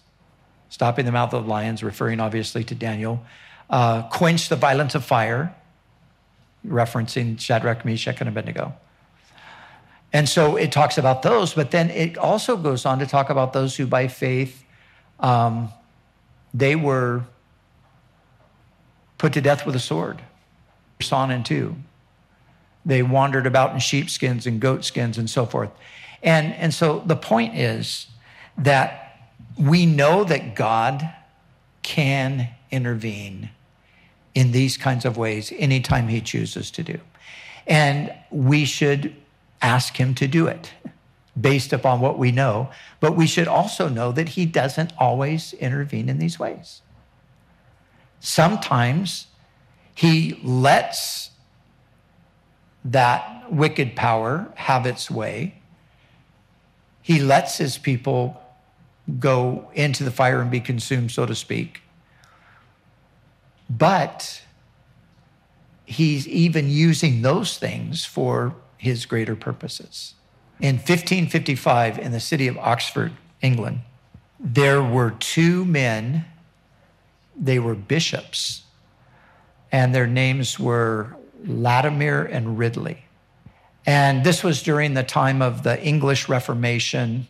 stopping 0.70 1.06
the 1.06 1.12
mouth 1.12 1.34
of 1.34 1.48
lions, 1.48 1.84
referring 1.84 2.20
obviously 2.20 2.64
to 2.64 2.76
Daniel, 2.76 3.24
uh, 3.70 4.04
quenched 4.04 4.50
the 4.50 4.56
violence 4.56 4.96
of 4.96 5.06
fire, 5.06 5.56
referencing 6.68 7.40
Shadrach, 7.40 7.86
Meshach, 7.86 8.20
and 8.20 8.30
Abednego. 8.30 8.74
And 10.12 10.30
so 10.30 10.56
it 10.58 10.72
talks 10.72 10.98
about 10.98 11.24
those, 11.24 11.54
but 11.54 11.72
then 11.72 11.90
it 11.90 12.18
also 12.18 12.56
goes 12.56 12.86
on 12.86 13.00
to 13.00 13.08
talk 13.08 13.30
about 13.30 13.54
those 13.54 13.76
who 13.76 13.88
by 13.88 14.08
faith, 14.08 14.64
um, 15.20 15.70
they 16.54 16.76
were 16.76 17.24
put 19.18 19.34
to 19.34 19.42
death 19.42 19.66
with 19.66 19.76
a 19.76 19.80
sword. 19.80 20.22
Son 21.02 21.32
and 21.32 21.46
two. 21.46 21.76
They 22.86 23.02
wandered 23.02 23.48
about 23.48 23.74
in 23.74 23.80
sheepskins 23.80 24.46
and 24.46 24.60
goatskins 24.60 25.18
and 25.18 25.30
so 25.30 25.46
forth. 25.46 25.72
And, 26.24 26.54
and 26.54 26.74
so 26.74 27.04
the 27.06 27.16
point 27.16 27.56
is 27.56 28.08
that 28.58 29.20
we 29.58 29.86
know 29.86 30.24
that 30.24 30.56
God 30.56 31.14
can 31.84 32.50
intervene 32.72 33.50
in 34.34 34.52
these 34.52 34.78
kinds 34.78 35.06
of 35.06 35.18
ways 35.18 35.54
anytime 35.58 36.08
he 36.08 36.22
chooses 36.22 36.72
to 36.72 36.84
do. 36.84 37.00
And 37.68 38.14
we 38.32 38.66
should 38.66 39.16
ask 39.62 39.96
him 39.98 40.16
to 40.16 40.28
do 40.28 40.48
it 40.48 40.72
based 41.40 41.74
upon 41.74 42.00
what 42.00 42.18
we 42.18 42.32
know. 42.32 42.70
But 43.00 43.16
we 43.16 43.28
should 43.28 43.48
also 43.48 43.90
know 43.90 44.12
that 44.12 44.30
he 44.30 44.46
doesn't 44.46 44.94
always 44.98 45.54
intervene 45.54 46.10
in 46.10 46.20
these 46.20 46.40
ways. 46.40 46.82
Sometimes 48.20 49.28
he 49.96 50.40
lets 50.44 51.32
that 52.86 53.52
wicked 53.52 53.96
power 53.96 54.52
have 54.56 54.86
its 54.86 55.10
way. 55.10 55.62
He 57.04 57.20
lets 57.20 57.58
his 57.58 57.78
people 57.78 58.42
go 59.20 59.70
into 59.74 60.04
the 60.04 60.12
fire 60.12 60.42
and 60.42 60.50
be 60.50 60.62
consumed, 60.62 61.12
so 61.12 61.26
to 61.26 61.36
speak. 61.36 61.82
But 63.70 64.42
he's 65.86 66.28
even 66.28 66.70
using 66.70 67.22
those 67.22 67.58
things 67.58 68.06
for 68.06 68.56
his 68.78 69.06
greater 69.06 69.36
purposes. 69.36 70.16
In 70.60 70.76
1555, 70.76 72.00
in 72.00 72.14
the 72.14 72.20
city 72.20 72.48
of 72.48 72.58
Oxford, 72.58 73.12
England, 73.42 73.82
there 74.40 74.82
were 74.82 75.12
two 75.12 75.66
men, 75.66 76.26
they 77.36 77.60
were 77.60 77.76
bishops, 77.76 78.64
and 79.72 79.94
their 79.94 80.08
names 80.08 80.60
were 80.60 81.18
Latimer 81.44 82.24
and 82.24 82.58
Ridley. 82.58 83.06
And 83.86 84.24
this 84.24 84.44
was 84.44 84.64
during 84.64 84.94
the 84.94 85.04
time 85.04 85.42
of 85.42 85.64
the 85.64 85.82
English 85.84 86.30
Reformation. 86.30 87.28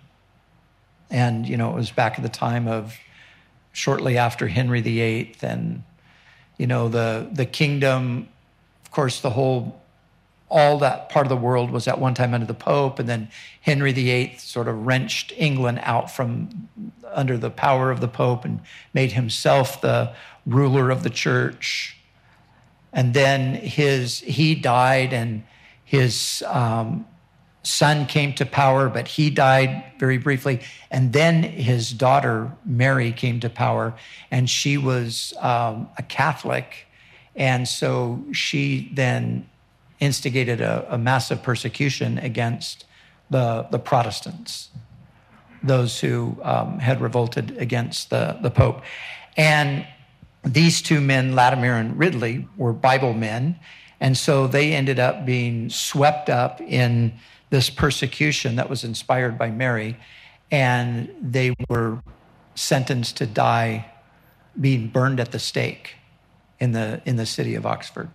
And, 1.10 1.48
you 1.48 1.58
know, 1.58 1.72
it 1.72 1.76
was 1.76 1.92
back 1.92 2.18
at 2.18 2.24
the 2.24 2.30
time 2.30 2.68
of 2.68 2.96
shortly 3.72 4.18
after 4.18 4.48
Henry 4.48 4.82
VIII. 4.82 5.36
And, 5.42 5.84
you 6.58 6.68
know, 6.68 6.90
the, 6.90 7.28
the 7.32 7.46
kingdom, 7.46 8.30
of 8.86 8.92
course, 8.92 9.20
the 9.20 9.32
whole, 9.32 9.82
all 10.50 10.78
that 10.80 11.10
part 11.10 11.26
of 11.26 11.30
the 11.30 11.36
world 11.36 11.72
was 11.72 11.88
at 11.88 12.00
one 12.00 12.14
time 12.14 12.36
under 12.36 12.46
the 12.46 12.54
Pope. 12.54 13.00
And 13.00 13.10
then 13.10 13.30
Henry 13.62 13.92
VIII 13.92 14.36
sort 14.38 14.68
of 14.68 14.86
wrenched 14.86 15.34
England 15.36 15.80
out 15.82 16.12
from 16.12 16.70
under 17.12 17.36
the 17.36 17.50
power 17.50 17.90
of 17.90 18.00
the 18.00 18.08
Pope 18.08 18.46
and 18.46 18.60
made 18.94 19.14
himself 19.14 19.82
the 19.82 20.14
ruler 20.46 20.92
of 20.92 21.02
the 21.02 21.10
church. 21.10 21.98
And 22.92 23.16
then 23.16 23.56
his, 23.56 24.20
he 24.20 24.54
died 24.54 25.14
and 25.14 25.44
his 25.86 26.44
um, 26.48 27.06
son 27.64 28.06
came 28.06 28.34
to 28.34 28.46
power, 28.46 28.90
but 28.90 29.08
he 29.08 29.30
died 29.30 29.84
very 29.98 30.18
briefly. 30.18 30.62
And 30.92 31.14
then 31.14 31.44
his 31.44 31.92
daughter, 31.92 32.52
Mary, 32.66 33.12
came 33.12 33.40
to 33.40 33.50
power, 33.50 33.94
and 34.30 34.50
she 34.50 34.78
was 34.78 35.34
um, 35.40 35.88
a 35.98 36.04
Catholic. 36.04 36.88
And 37.36 37.68
so 37.68 38.24
she 38.32 38.92
then 38.94 39.50
instigated 40.00 40.62
a, 40.62 40.86
a 40.94 40.98
massive 40.98 41.42
persecution 41.42 42.18
against 42.18 42.86
the, 43.30 43.66
the 43.72 43.80
Protestants, 43.80 44.70
those 45.64 46.00
who 46.00 46.38
um, 46.44 46.80
had 46.80 47.02
revolted 47.02 47.58
against 47.58 48.10
the, 48.10 48.38
the 48.42 48.52
Pope. 48.52 48.82
And 49.38 49.88
these 50.44 50.82
two 50.82 51.00
men, 51.00 51.34
Latimer 51.36 51.78
and 51.78 51.98
Ridley, 51.98 52.48
were 52.58 52.74
Bible 52.74 53.14
men 53.14 53.58
and 54.04 54.18
so 54.18 54.48
they 54.48 54.74
ended 54.74 55.00
up 55.00 55.26
being 55.26 55.70
swept 55.70 56.30
up 56.30 56.60
in 56.60 57.14
this 57.52 57.70
persecution 57.70 58.58
that 58.58 58.70
was 58.70 58.84
inspired 58.84 59.38
by 59.38 59.50
Mary. 59.50 59.96
And 60.52 61.10
they 61.22 61.56
were 61.70 62.04
sentenced 62.54 63.16
to 63.18 63.26
die 63.26 63.90
being 64.60 64.90
burned 64.90 65.22
at 65.22 65.32
the 65.32 65.40
stake 65.40 65.96
in 66.60 66.74
the, 66.74 67.02
in 67.06 67.16
the 67.16 67.26
city 67.26 67.56
of 67.56 67.66
Oxford. 67.66 68.10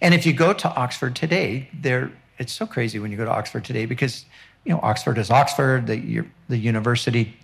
And 0.00 0.14
if 0.14 0.24
you 0.24 0.32
go 0.32 0.52
to 0.52 0.68
Oxford 0.68 1.16
today, 1.16 1.68
there, 1.74 2.12
it's 2.38 2.52
so 2.52 2.64
crazy 2.64 3.00
when 3.00 3.10
you 3.10 3.16
go 3.16 3.24
to 3.24 3.30
Oxford 3.30 3.64
today 3.64 3.86
because, 3.86 4.24
you 4.64 4.72
know, 4.72 4.78
Oxford 4.84 5.18
is 5.18 5.32
Oxford, 5.32 5.88
the, 5.88 6.24
the 6.48 6.56
university 6.56 7.36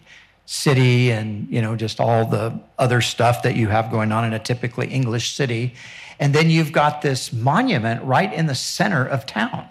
city, 0.47 1.11
and, 1.11 1.49
you 1.51 1.61
know, 1.61 1.75
just 1.75 1.99
all 1.99 2.25
the 2.25 2.59
other 2.79 3.01
stuff 3.01 3.43
that 3.43 3.57
you 3.57 3.67
have 3.67 3.91
going 3.91 4.13
on 4.13 4.25
in 4.25 4.33
a 4.33 4.39
typically 4.39 4.87
English 4.87 5.35
city. 5.35 5.75
And 6.21 6.35
then 6.35 6.51
you've 6.51 6.73
got 6.73 7.03
this 7.03 7.33
monument 7.33 8.03
right 8.03 8.33
in 8.33 8.47
the 8.47 8.55
center 8.55 9.07
of 9.07 9.27
town. 9.27 9.69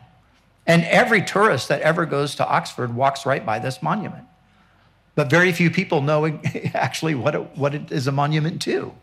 And 0.66 0.84
every 0.84 1.22
tourist 1.22 1.70
that 1.70 1.82
ever 1.82 2.06
goes 2.06 2.36
to 2.36 2.48
Oxford 2.48 2.94
walks 2.94 3.26
right 3.26 3.46
by 3.46 3.60
this 3.60 3.82
monument. 3.82 4.26
But 5.16 5.30
very 5.30 5.52
few 5.52 5.72
people 5.72 6.02
know 6.02 6.28
actually 6.74 7.16
what 7.16 7.36
it, 7.36 7.58
what 7.58 7.74
it 7.74 7.92
is 7.92 8.08
a 8.08 8.12
monument 8.12 8.62
to. 8.64 8.94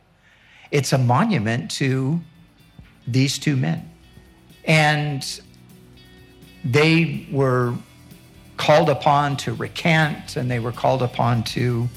It's 0.70 0.92
a 0.92 0.98
monument 0.98 1.70
to 1.72 2.20
these 3.06 3.38
two 3.38 3.56
men. 3.56 3.90
And 4.64 5.40
they 6.64 7.26
were 7.30 7.74
called 8.56 8.88
upon 8.88 9.36
to 9.36 9.52
recant 9.52 10.36
and 10.36 10.50
they 10.50 10.60
were 10.60 10.72
called 10.72 11.02
upon 11.02 11.42
to 11.42 11.88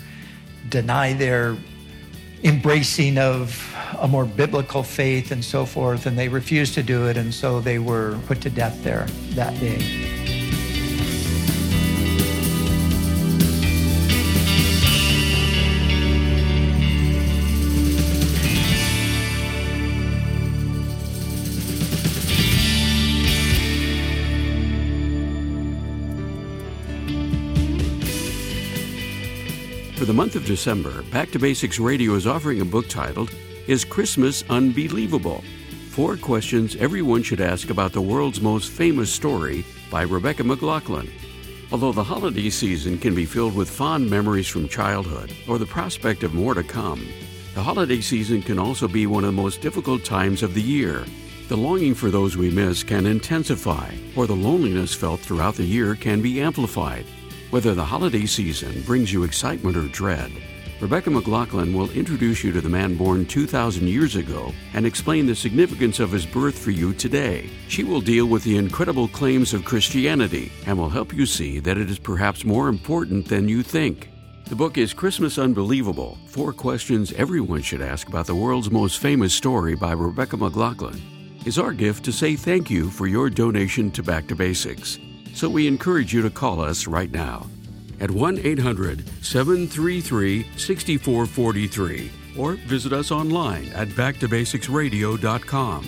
deny 0.70 1.14
their 1.14 1.56
embracing 2.44 3.18
of 3.18 3.74
a 4.00 4.08
more 4.08 4.26
biblical 4.26 4.84
faith 4.84 5.32
and 5.32 5.44
so 5.44 5.66
forth, 5.66 6.06
and 6.06 6.18
they 6.18 6.30
refused 6.30 6.74
to 6.76 6.84
do 6.84 7.08
it, 7.08 7.18
and 7.18 7.34
so 7.34 7.60
they 7.60 7.80
were 7.80 8.18
put 8.28 8.42
to 8.42 8.50
death 8.50 8.84
there 8.84 9.06
that 9.32 9.60
day. 9.60 10.08
For 29.98 30.06
the 30.06 30.14
month 30.14 30.36
of 30.36 30.46
December, 30.46 31.02
Back 31.12 31.32
to 31.32 31.40
Basics 31.40 31.80
Radio 31.80 32.14
is 32.14 32.28
offering 32.28 32.62
a 32.62 32.66
book 32.66 32.88
titled 32.88 33.34
Is 33.68 33.84
Christmas 33.84 34.46
Unbelievable? 34.50 35.44
Four 35.90 36.16
questions 36.16 36.78
everyone 36.78 37.22
should 37.22 37.42
ask 37.42 37.70
about 37.70 37.92
the 37.92 38.02
world's 38.02 38.40
most 38.40 38.72
famous 38.72 39.12
story 39.12 39.66
by 39.92 40.04
Rebecca 40.04 40.46
McLaughlin. 40.46 41.12
Although 41.70 41.92
the 41.92 42.02
holiday 42.02 42.50
season 42.50 42.98
can 42.98 43.14
be 43.14 43.26
filled 43.26 43.54
with 43.54 43.70
fond 43.70 44.10
memories 44.10 44.48
from 44.48 44.70
childhood 44.70 45.36
or 45.50 45.58
the 45.58 45.66
prospect 45.66 46.24
of 46.24 46.34
more 46.34 46.54
to 46.54 46.64
come, 46.64 47.06
the 47.56 47.62
holiday 47.62 48.00
season 48.00 48.42
can 48.42 48.58
also 48.58 48.88
be 48.88 49.06
one 49.06 49.26
of 49.26 49.36
the 49.36 49.42
most 49.42 49.60
difficult 49.60 50.06
times 50.06 50.44
of 50.44 50.54
the 50.54 50.62
year. 50.62 51.04
The 51.50 51.58
longing 51.58 51.94
for 51.94 52.10
those 52.10 52.38
we 52.38 52.50
miss 52.50 52.84
can 52.84 53.06
intensify, 53.06 53.94
or 54.16 54.28
the 54.28 54.34
loneliness 54.34 54.94
felt 54.96 55.20
throughout 55.20 55.56
the 55.56 55.66
year 55.66 55.94
can 55.94 56.22
be 56.22 56.40
amplified. 56.40 57.06
Whether 57.50 57.74
the 57.74 57.84
holiday 57.84 58.28
season 58.28 58.82
brings 58.84 59.12
you 59.12 59.26
excitement 59.26 59.76
or 59.76 59.90
dread, 59.90 60.32
Rebecca 60.80 61.10
McLaughlin 61.10 61.74
will 61.74 61.90
introduce 61.90 62.44
you 62.44 62.52
to 62.52 62.62
the 62.62 62.70
man 62.70 62.96
born 62.96 63.26
2,000 63.26 63.88
years 63.88 64.16
ago 64.16 64.54
and 64.76 64.86
explain 64.86 65.26
the 65.26 65.36
significance 65.36 66.00
of 66.00 66.12
his 66.12 66.24
birth 66.24 66.58
for 66.58 66.70
you 66.70 66.94
today. 66.94 67.50
She 67.68 67.84
will 67.84 68.00
deal 68.00 68.28
with 68.28 68.44
the 68.44 68.58
incredible 68.58 69.08
claims 69.08 69.56
of 69.56 69.66
Christianity 69.66 70.52
and 70.68 70.78
will 70.78 70.90
help 70.90 71.16
you 71.16 71.26
see 71.26 71.58
that 71.60 71.80
it 71.80 71.90
is 71.90 71.98
perhaps 71.98 72.46
more 72.46 72.68
important 72.68 73.28
than 73.28 73.50
you 73.50 73.64
think. 73.64 74.12
The 74.46 74.56
book 74.56 74.78
is 74.78 74.94
Christmas 74.94 75.40
Unbelievable 75.40 76.16
Four 76.28 76.54
Questions 76.54 77.12
Everyone 77.14 77.64
Should 77.64 77.82
Ask 77.82 78.08
About 78.08 78.28
the 78.28 78.36
World's 78.36 78.70
Most 78.70 79.00
Famous 79.00 79.34
Story 79.34 79.74
by 79.74 79.94
Rebecca 79.94 80.38
McLaughlin. 80.38 81.02
Is 81.44 81.58
our 81.58 81.74
gift 81.74 82.06
to 82.06 82.12
say 82.12 82.36
thank 82.36 82.70
you 82.70 82.92
for 82.92 83.08
your 83.08 83.32
donation 83.32 83.90
to 83.92 84.04
Back 84.04 84.28
to 84.28 84.36
Basics. 84.36 85.00
So 85.34 85.50
we 85.50 85.68
encourage 85.68 86.14
you 86.14 86.22
to 86.22 86.30
call 86.30 86.62
us 86.62 86.86
right 86.86 87.12
now 87.12 87.48
at 88.00 88.12
1 88.12 88.40
800 88.40 89.08
733 89.24 90.46
6443 90.58 92.12
or 92.38 92.54
visit 92.54 92.94
us 92.94 93.12
online 93.12 93.68
at 93.70 93.88
backtobasicsradio.com. 93.90 95.88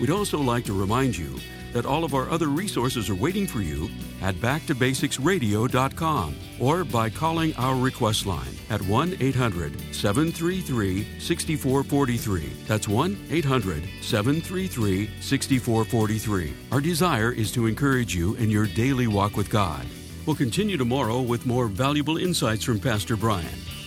We'd 0.00 0.10
also 0.10 0.38
like 0.38 0.64
to 0.64 0.72
remind 0.72 1.16
you 1.16 1.38
that 1.72 1.86
all 1.86 2.04
of 2.04 2.14
our 2.14 2.28
other 2.30 2.48
resources 2.48 3.08
are 3.08 3.14
waiting 3.14 3.46
for 3.46 3.60
you 3.60 3.88
at 4.22 4.34
backtobasicsradio.com 4.36 6.34
or 6.58 6.84
by 6.84 7.08
calling 7.10 7.54
our 7.56 7.76
request 7.76 8.26
line 8.26 8.56
at 8.70 8.82
1 8.82 9.16
800 9.20 9.72
733 9.94 11.06
6443. 11.18 12.52
That's 12.66 12.88
1 12.88 13.26
800 13.30 13.88
733 14.02 15.10
6443. 15.20 16.52
Our 16.72 16.80
desire 16.80 17.32
is 17.32 17.52
to 17.52 17.66
encourage 17.66 18.14
you 18.14 18.34
in 18.34 18.50
your 18.50 18.66
daily 18.66 19.06
walk 19.06 19.36
with 19.36 19.50
God. 19.50 19.86
We'll 20.26 20.36
continue 20.36 20.76
tomorrow 20.76 21.20
with 21.20 21.46
more 21.46 21.66
valuable 21.66 22.18
insights 22.18 22.64
from 22.64 22.78
Pastor 22.78 23.16
Brian 23.16 23.46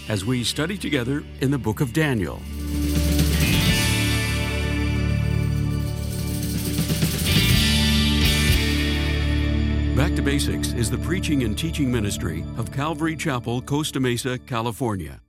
as 0.09 0.25
we 0.25 0.43
study 0.43 0.77
together 0.77 1.23
in 1.41 1.51
the 1.51 1.57
book 1.57 1.79
of 1.79 1.93
Daniel. 1.93 2.41
Back 9.95 10.15
to 10.15 10.23
Basics 10.23 10.73
is 10.73 10.89
the 10.89 10.97
preaching 10.97 11.43
and 11.43 11.57
teaching 11.57 11.91
ministry 11.91 12.43
of 12.57 12.71
Calvary 12.71 13.15
Chapel, 13.15 13.61
Costa 13.61 13.99
Mesa, 13.99 14.39
California. 14.39 15.22